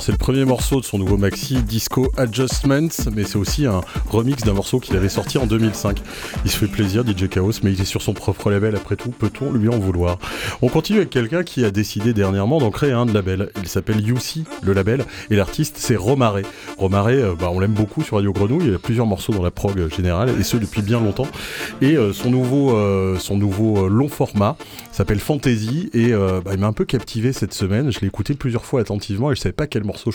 [0.00, 4.44] C'est le premier morceau de son nouveau maxi Disco Adjustments, mais c'est aussi un remix
[4.44, 6.00] d'un morceau qu'il avait sorti en 2005.
[6.44, 9.10] Il se fait plaisir DJ Chaos, mais il est sur son propre label après tout,
[9.10, 10.20] peut-on lui en vouloir?
[10.62, 13.50] On continue avec quelqu'un qui a décidé dernièrement d'en créer un de label.
[13.60, 16.42] Il s'appelle UC, le label, et l'artiste c'est Romaré.
[16.78, 19.42] Romaré, euh, bah, on l'aime beaucoup sur Radio Grenouille, il y a plusieurs morceaux dans
[19.42, 21.26] la prog générale, et ce depuis bien longtemps.
[21.82, 24.56] Et euh, son nouveau, euh, son nouveau long format
[24.92, 28.64] s'appelle Fantasy, et bah, il m'a un peu captivé cette semaine, je l'ai écouté plusieurs
[28.64, 30.12] fois attentivement, et je savais pas quel morceau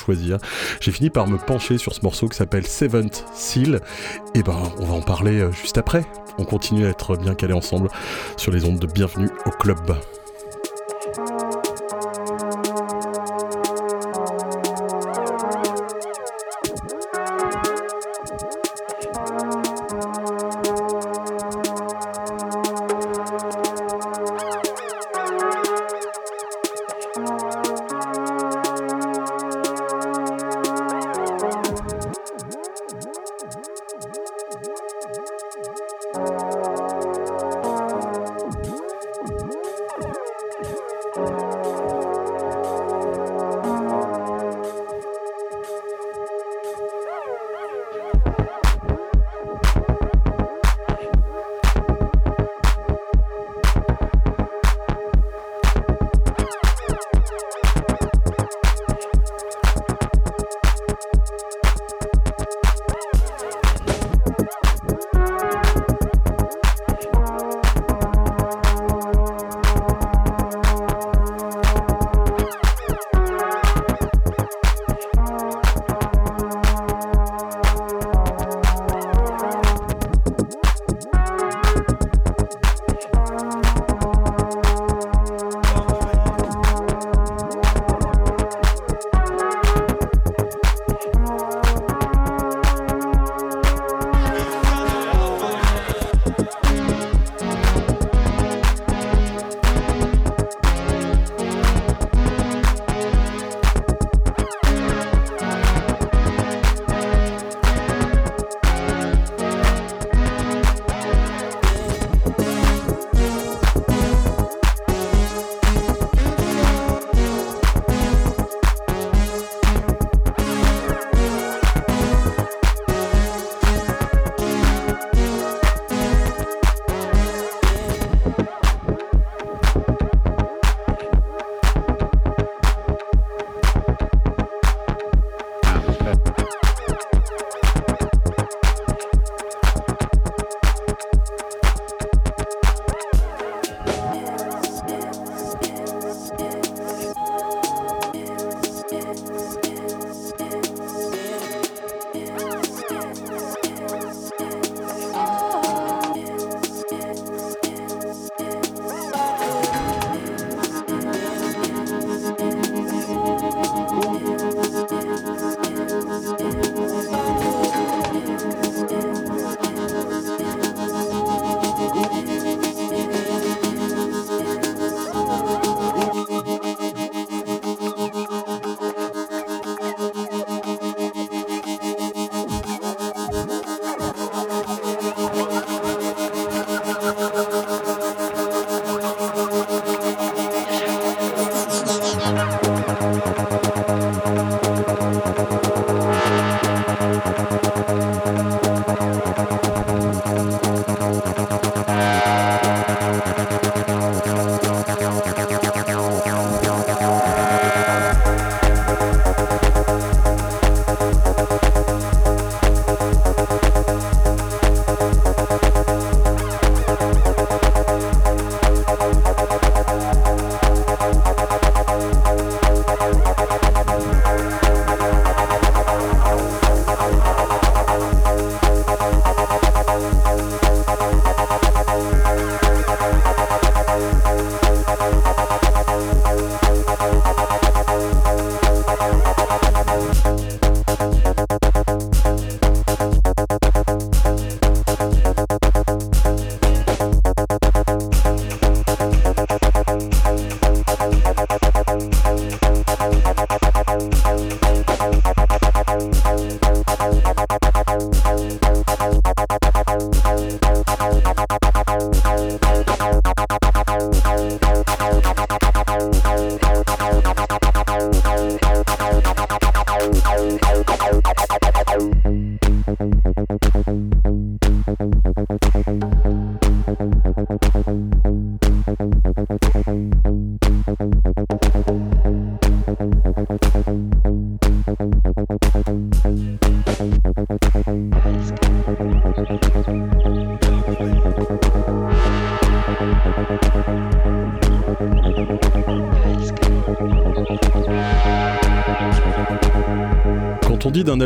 [0.79, 3.81] J'ai fini par me pencher sur ce morceau qui s'appelle Seventh Seal.
[4.33, 6.05] Et ben, on va en parler euh, juste après.
[6.37, 7.89] On continue à être bien calés ensemble
[8.37, 9.95] sur les ondes de Bienvenue au Club.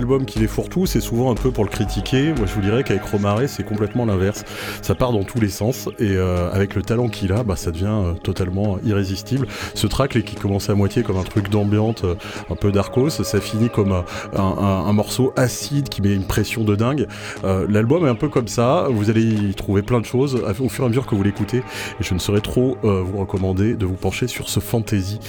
[0.09, 2.33] Album qu'il est fourre-tout, c'est souvent un peu pour le critiquer.
[2.33, 4.43] Moi, je vous dirais qu'avec Romare, c'est complètement l'inverse.
[4.81, 7.69] Ça part dans tous les sens et euh, avec le talent qu'il a, bah, ça
[7.69, 9.45] devient euh, totalement irrésistible.
[9.75, 12.15] Ce track qui commence à moitié comme un truc d'ambiante, euh,
[12.49, 14.03] un peu d'arcos, ça finit comme
[14.35, 17.05] un, morceau acide qui met une pression de dingue.
[17.43, 18.87] L'album est un peu comme ça.
[18.89, 21.57] Vous allez y trouver plein de choses au fur et à mesure que vous l'écoutez.
[21.57, 25.19] Et je ne saurais trop vous recommander de vous pencher sur ce fantasy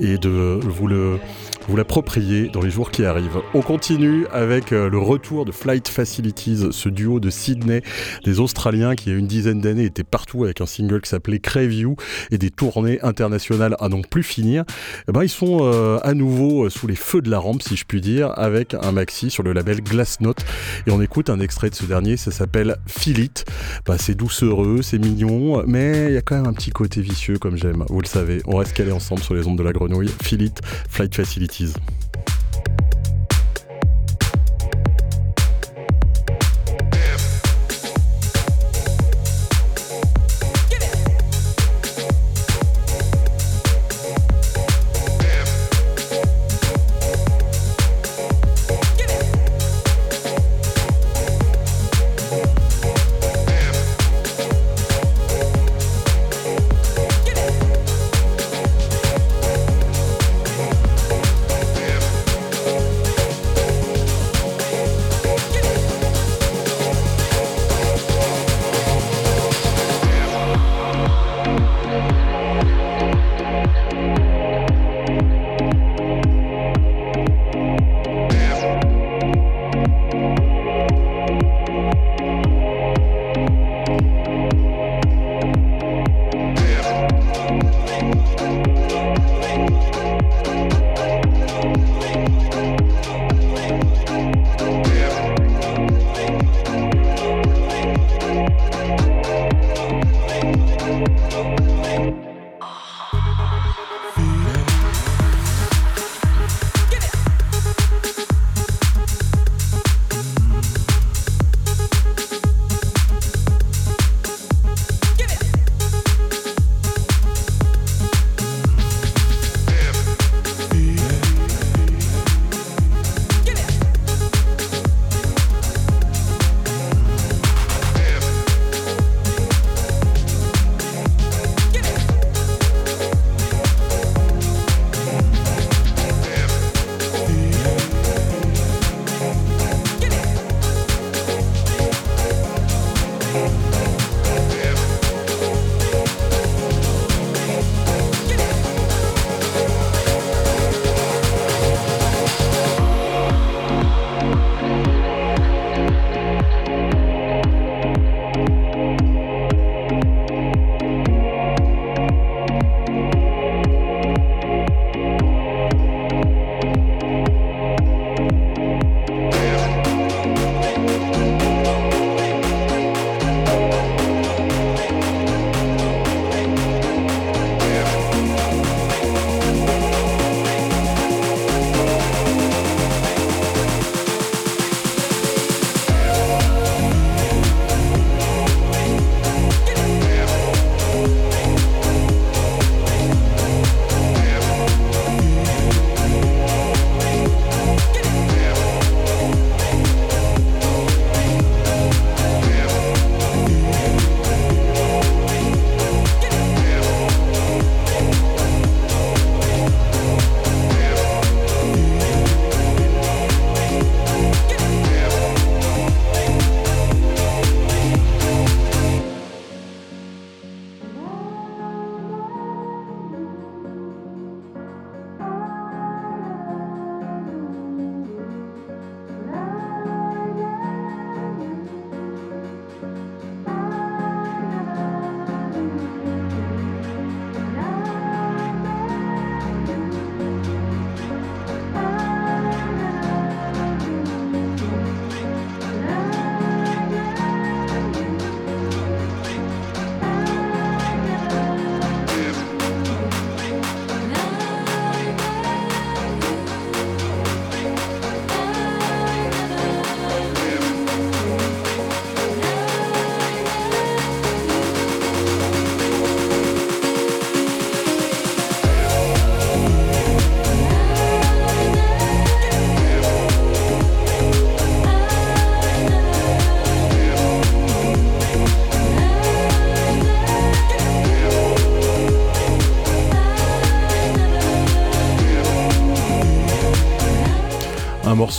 [0.00, 1.20] et de vous le
[1.68, 3.40] vous l'approprier dans les jours qui arrivent.
[3.54, 7.82] On continue avec euh, le retour de Flight Facilities, ce duo de Sydney,
[8.24, 11.10] des Australiens qui il y a une dizaine d'années étaient partout avec un single qui
[11.10, 11.96] s'appelait Crave You
[12.30, 14.64] et des tournées internationales à non plus finir.
[15.08, 17.76] Eh ben, ils sont euh, à nouveau euh, sous les feux de la rampe, si
[17.76, 20.44] je puis dire, avec un maxi sur le label Glass Note.
[20.86, 23.44] Et on écoute un extrait de ce dernier, ça s'appelle Feel It.
[23.84, 27.38] Bah, c'est doucereux, c'est mignon, mais il y a quand même un petit côté vicieux
[27.38, 28.40] comme j'aime, vous le savez.
[28.46, 30.10] On reste calés ensemble sur les ondes de la grenouille.
[30.32, 31.74] It, Flight Facilities.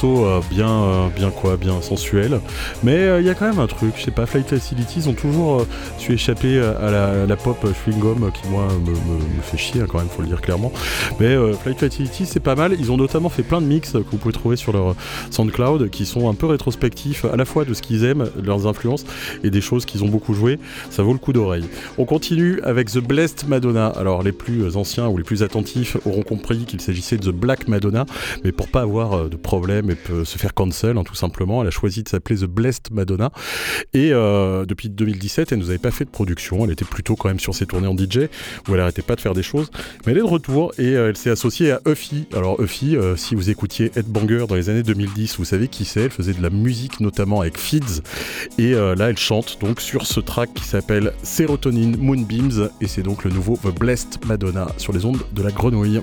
[0.04, 2.40] Euh, bien, euh, bien quoi, bien sensuel.
[2.84, 5.14] Mais euh, il y a quand même un truc, je sais pas, Flight Facilities ont
[5.14, 5.66] toujours
[6.06, 10.08] su échapper à la, pop chewing gum qui moi me, fait chier hein, quand même,
[10.08, 10.72] faut le dire clairement.
[11.20, 12.76] Mais Flight Facilities c'est pas mal.
[12.80, 14.96] Ils ont notamment fait plein de mix que vous pouvez trouver sur leur
[15.32, 19.06] SoundCloud qui sont un peu rétrospectifs à la fois de ce qu'ils aiment, leurs influences
[19.44, 20.60] et des choses qu'ils ont beaucoup joué.
[20.90, 21.66] Ça vaut le coup d'oreille.
[21.98, 23.88] On continue avec The Blessed Madonna.
[23.88, 27.68] Alors les plus anciens ou les plus attentifs auront compris qu'il s'agissait de The Black
[27.68, 28.06] Madonna,
[28.44, 31.62] mais pour pas avoir de problème et se faire cancel, hein, tout simplement.
[31.62, 33.32] Elle a choisi de s'appeler The Blessed Madonna.
[33.94, 36.66] Et euh, depuis 2017, elle nous avait pas de production.
[36.66, 38.28] Elle était plutôt quand même sur ses tournées en DJ,
[38.68, 39.70] où elle arrêtait pas de faire des choses.
[40.06, 42.28] Mais elle est de retour et euh, elle s'est associée à Uffy.
[42.34, 46.02] Alors Uffy, euh, si vous écoutiez Headbanger dans les années 2010, vous savez qui c'est.
[46.02, 48.02] Elle faisait de la musique notamment avec Feeds.
[48.58, 52.70] Et là, elle chante donc sur ce track qui s'appelle Serotonin Moonbeams.
[52.82, 56.02] Et c'est donc le nouveau The Blessed Madonna sur les ondes de la grenouille.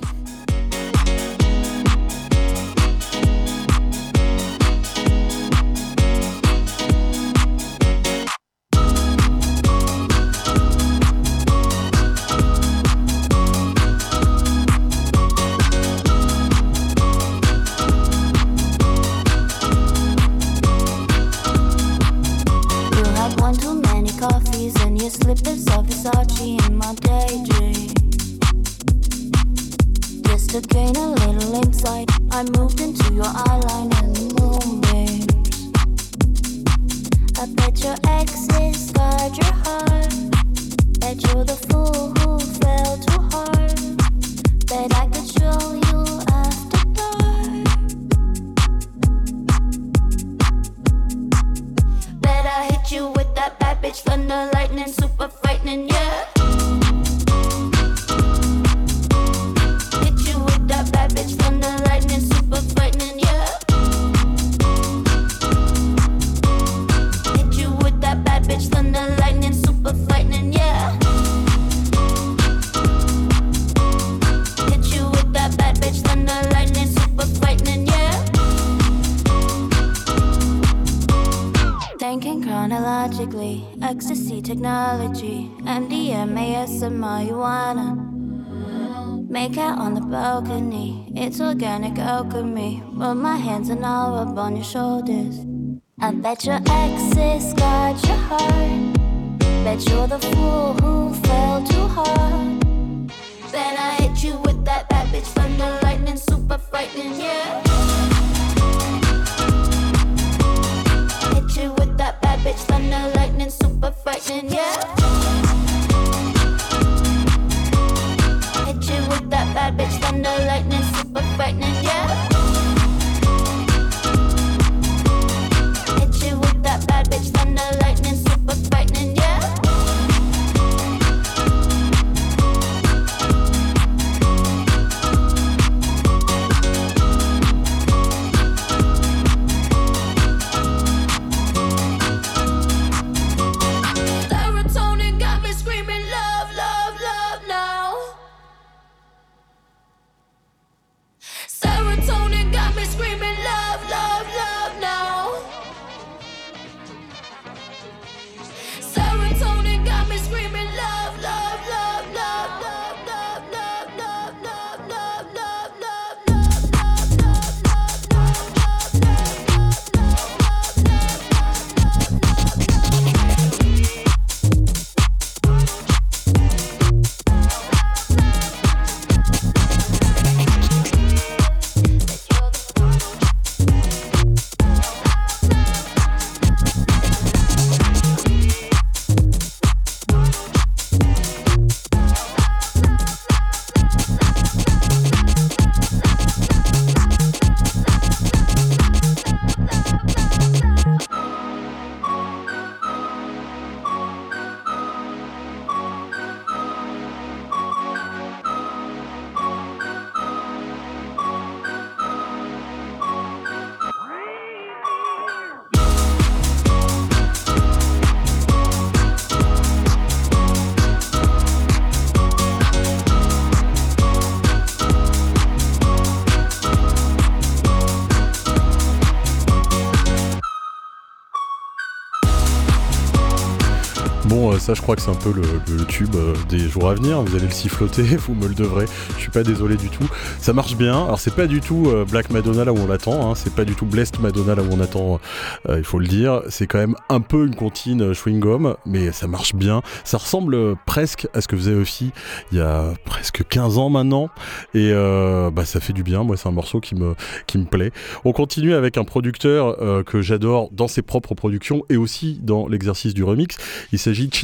[234.74, 237.22] Je crois que c'est un peu le, tube euh, des jours à venir.
[237.22, 238.86] Vous allez le siffloter, vous me le devrez.
[239.16, 240.08] Je suis pas désolé du tout.
[240.38, 241.04] Ça marche bien.
[241.04, 243.30] Alors, c'est pas du tout euh, Black Madonna là où on l'attend.
[243.30, 243.34] Hein.
[243.34, 245.20] C'est pas du tout Blessed Madonna là où on attend,
[245.68, 246.42] euh, il faut le dire.
[246.48, 249.82] C'est quand même un peu une comptine chewing gum, mais ça marche bien.
[250.04, 252.12] Ça ressemble presque à ce que faisait aussi
[252.50, 254.28] il y a presque 15 ans maintenant.
[254.74, 256.22] Et bah, ça fait du bien.
[256.22, 257.14] Moi, c'est un morceau qui me,
[257.46, 257.92] qui me plaît.
[258.24, 263.14] On continue avec un producteur que j'adore dans ses propres productions et aussi dans l'exercice
[263.14, 263.56] du remix.
[263.92, 264.34] Il s'agit de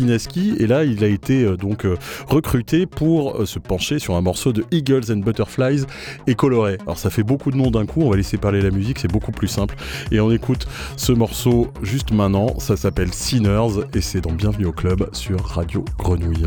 [0.58, 1.96] Et là il a été euh, donc euh,
[2.26, 5.84] recruté pour euh, se pencher sur un morceau de Eagles and Butterflies
[6.26, 6.78] et coloré.
[6.82, 9.12] Alors ça fait beaucoup de noms d'un coup, on va laisser parler la musique, c'est
[9.12, 9.76] beaucoup plus simple.
[10.10, 10.66] Et on écoute
[10.96, 15.84] ce morceau juste maintenant, ça s'appelle Sinners et c'est dans Bienvenue au club sur Radio
[15.98, 16.46] Grenouille.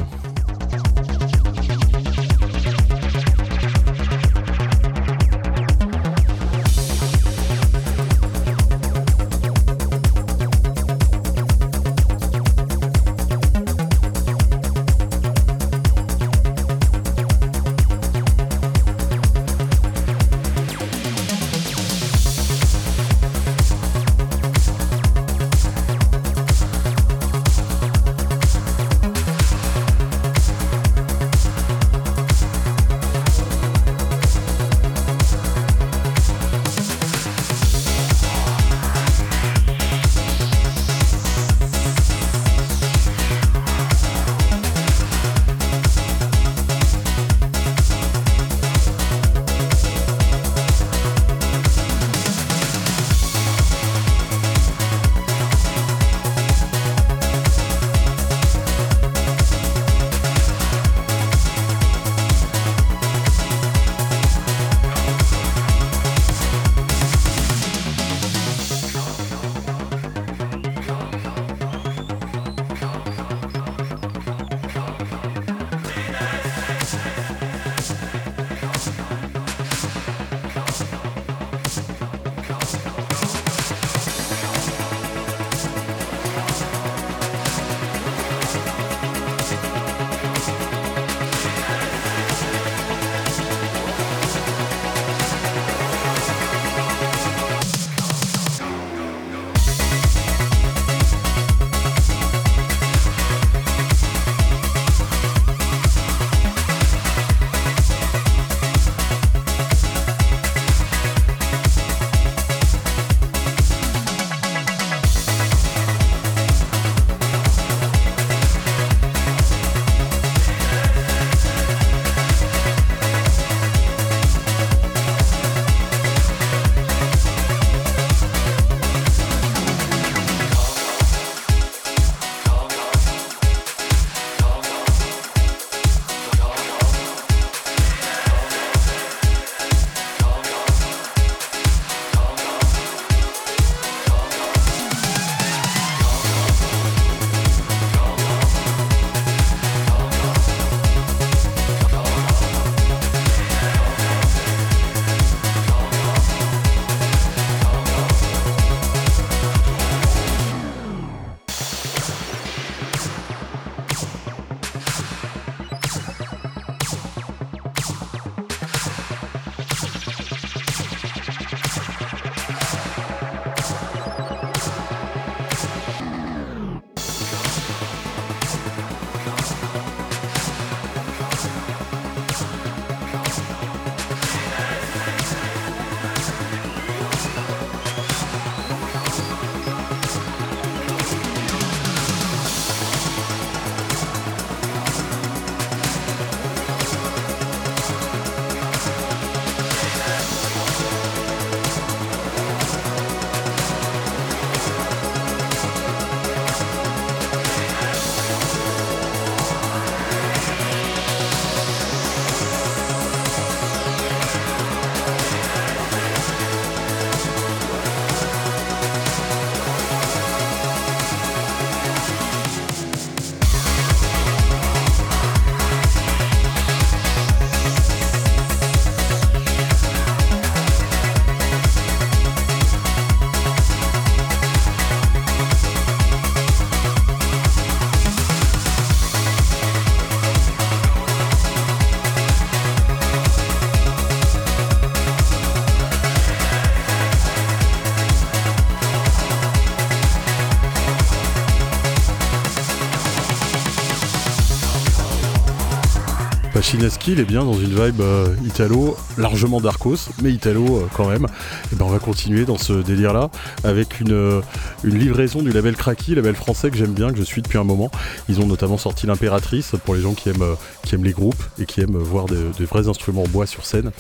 [256.81, 261.07] Pachinski, il est bien dans une vibe euh, italo, largement darkos, mais italo euh, quand
[261.07, 261.27] même.
[261.71, 263.29] Et ben on va continuer dans ce délire-là
[263.63, 264.41] avec une, euh,
[264.83, 267.63] une livraison du label Cracky, label français que j'aime bien, que je suis depuis un
[267.63, 267.91] moment.
[268.29, 271.67] Ils ont notamment sorti l'Impératrice pour les gens qui aiment, qui aiment les groupes et
[271.67, 273.91] qui aiment voir des, vrais instruments en bois sur scène.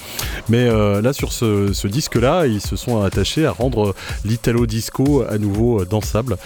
[0.49, 3.93] Mais là, sur ce, disque-là, ils se sont attachés à rendre
[4.25, 6.37] l'italo disco à nouveau dansable.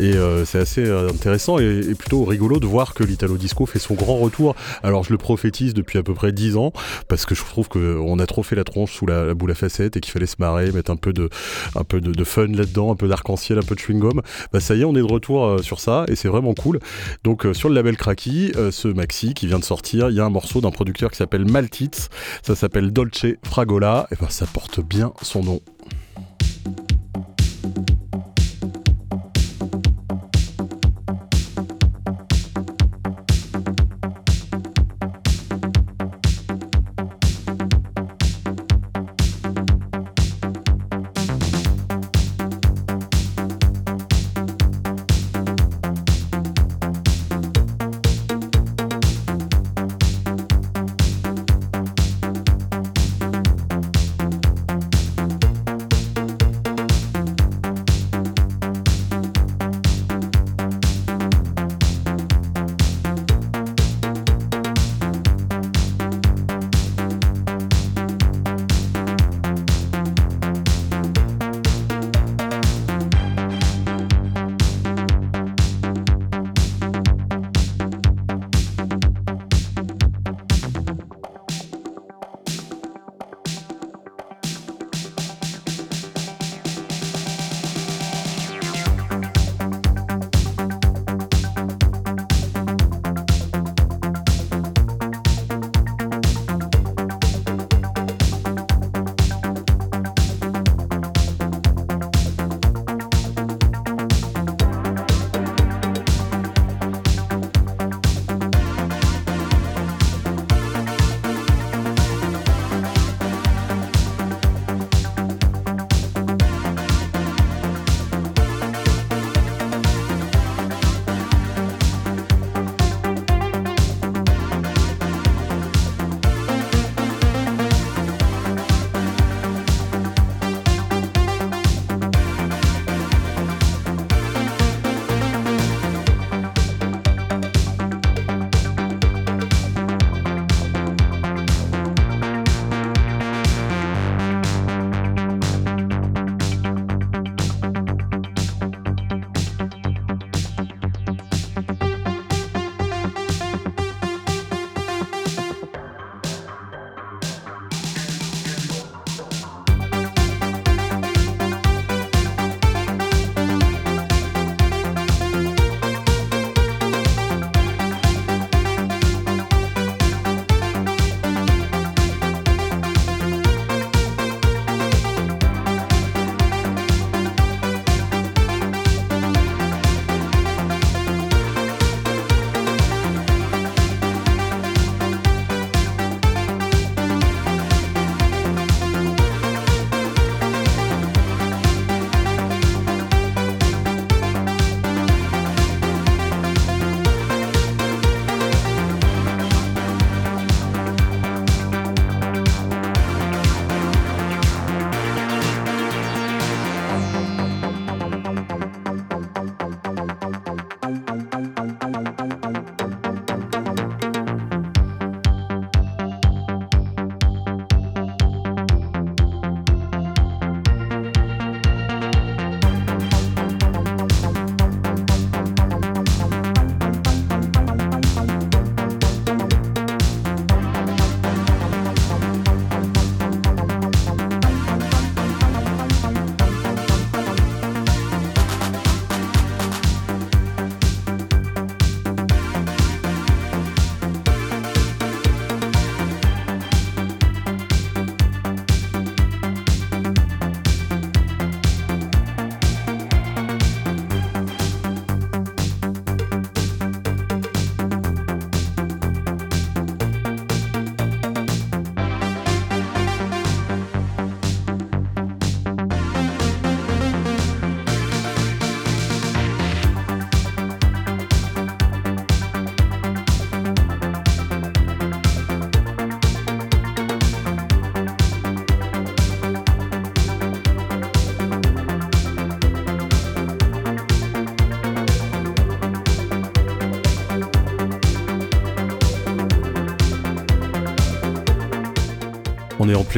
[0.00, 0.14] Et
[0.44, 4.16] c'est assez intéressant et, et, plutôt rigolo de voir que l'italo disco fait son grand
[4.16, 4.56] retour.
[4.82, 6.72] Alors je le prophétise depuis à peu près 10 ans
[7.08, 9.96] parce que je trouve qu'on a trop fait la tronche sous la, boule à facettes
[9.96, 11.28] et qu'il fallait se marrer, mettre un peu de,
[12.24, 14.20] fun là-dedans, un peu d'arc-en-ciel, un peu de chewing-gum.
[14.52, 16.78] Bah ça y est, on est de retour euh, sur ça et c'est vraiment cool.
[17.22, 17.96] Donc euh, sur le label
[18.56, 21.16] euh, ce maxi qui vient de sortir, il y a un morceau d'un producteur qui
[21.16, 22.08] s'appelle Maltitz,
[22.42, 25.60] ça s'appelle Dolce Fragola, et ben ça porte bien son nom.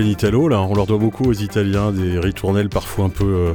[0.01, 3.55] Là, on leur doit beaucoup aux Italiens, des ritournelles parfois un peu, euh,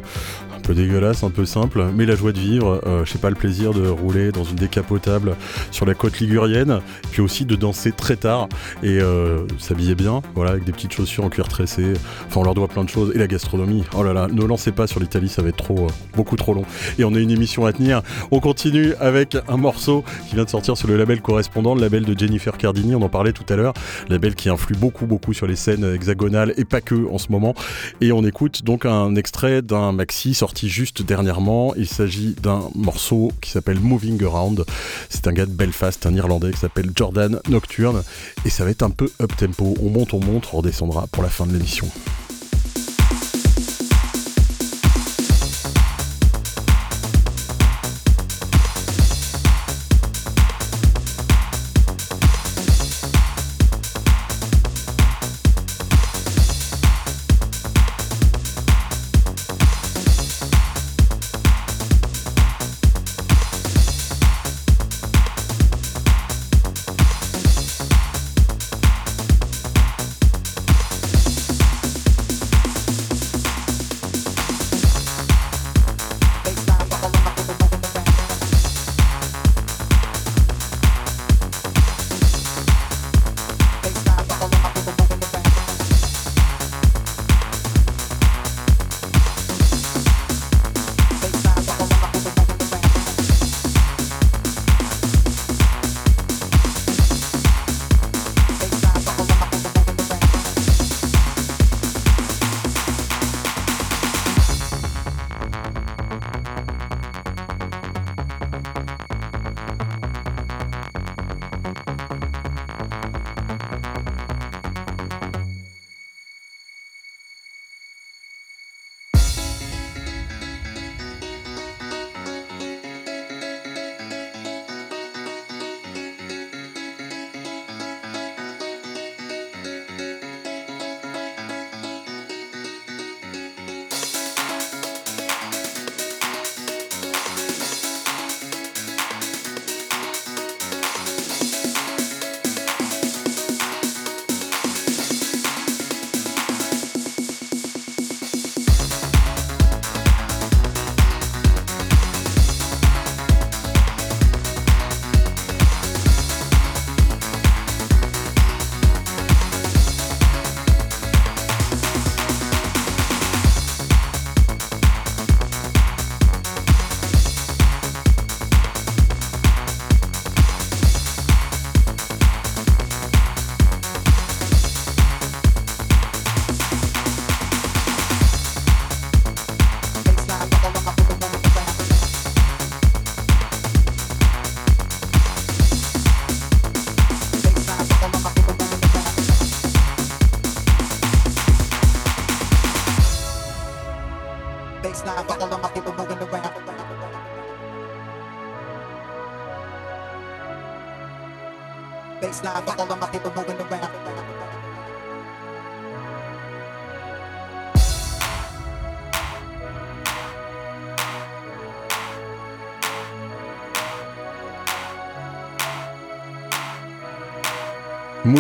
[0.74, 3.74] dégueulasse, un peu simple, mais la joie de vivre, euh, je sais pas, le plaisir
[3.74, 5.36] de rouler dans une décapotable
[5.72, 6.80] sur la côte ligurienne,
[7.12, 8.48] puis aussi de danser très tard
[8.84, 11.94] et euh, s'habiller bien, voilà, avec des petites chaussures en cuir tressé.
[12.28, 13.12] Enfin, on leur doit plein de choses.
[13.16, 15.86] Et la gastronomie, oh là là, ne lancez pas sur l'Italie, ça va être trop,
[15.86, 16.66] euh, beaucoup trop long.
[17.00, 18.02] Et on a une émission à tenir.
[18.32, 22.06] On continue avec un morceau qui vient de sortir sur le label correspondant, le label
[22.06, 23.74] de Jennifer Cardini, on en parlait tout à l'heure,
[24.10, 27.56] label qui influe beaucoup, beaucoup sur les scènes hexagonales et pas que en ce moment.
[28.00, 31.74] Et on écoute donc un extrait d'un maxi sorti juste dernièrement.
[31.76, 34.66] Il s'agit d'un morceau qui s'appelle Moving Around.
[35.10, 38.04] C'est un gars de Belfast, un Irlandais qui s'appelle Jordan Nocturne.
[38.46, 39.76] Et ça va être un peu up tempo.
[39.82, 41.88] On monte, on monte, on redescendra pour la fin de l'émission.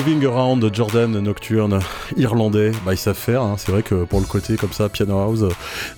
[0.01, 1.79] Moving Around Jordan Nocturne,
[2.17, 3.43] irlandais, ils savent faire.
[3.57, 5.43] C'est vrai que pour le côté comme ça, Piano House,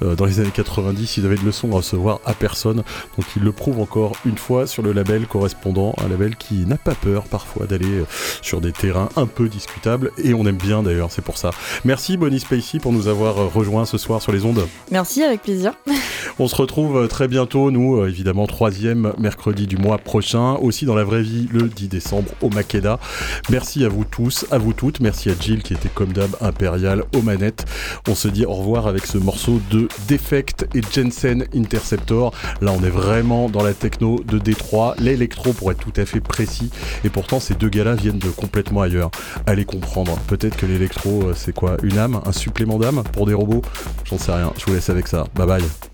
[0.01, 2.83] euh, dans les années 90, ils avaient de leçons à recevoir à personne.
[3.17, 6.75] Donc ils le prouvent encore une fois sur le label correspondant, un label qui n'a
[6.75, 8.05] pas peur parfois d'aller euh,
[8.41, 10.11] sur des terrains un peu discutables.
[10.21, 11.51] Et on aime bien d'ailleurs, c'est pour ça.
[11.85, 14.67] Merci Bonnie Spacey pour nous avoir euh, rejoints ce soir sur les ondes.
[14.91, 15.71] Merci, avec plaisir.
[16.39, 21.03] On se retrouve très bientôt, nous, évidemment, troisième mercredi du mois prochain, aussi dans la
[21.03, 22.99] vraie vie le 10 décembre au Makeda.
[23.49, 24.99] Merci à vous tous, à vous toutes.
[24.99, 27.65] Merci à Jill qui était comme d'hab impérial aux manettes.
[28.07, 32.33] On se dit au revoir avec ce morceau de Defect et Jensen Interceptor.
[32.61, 36.19] Là, on est vraiment dans la techno de Détroit, l'électro pour être tout à fait
[36.21, 36.71] précis.
[37.03, 39.11] Et pourtant, ces deux gars-là viennent de complètement ailleurs.
[39.45, 40.17] Allez comprendre.
[40.27, 41.77] Peut-être que l'électro, euh, c'est quoi?
[41.83, 42.21] Une âme?
[42.25, 43.03] Un supplément d'âme?
[43.13, 43.61] Pour des robots?
[44.05, 44.51] J'en sais rien.
[44.57, 45.25] Je vous laisse avec ça.
[45.35, 45.92] Bye bye.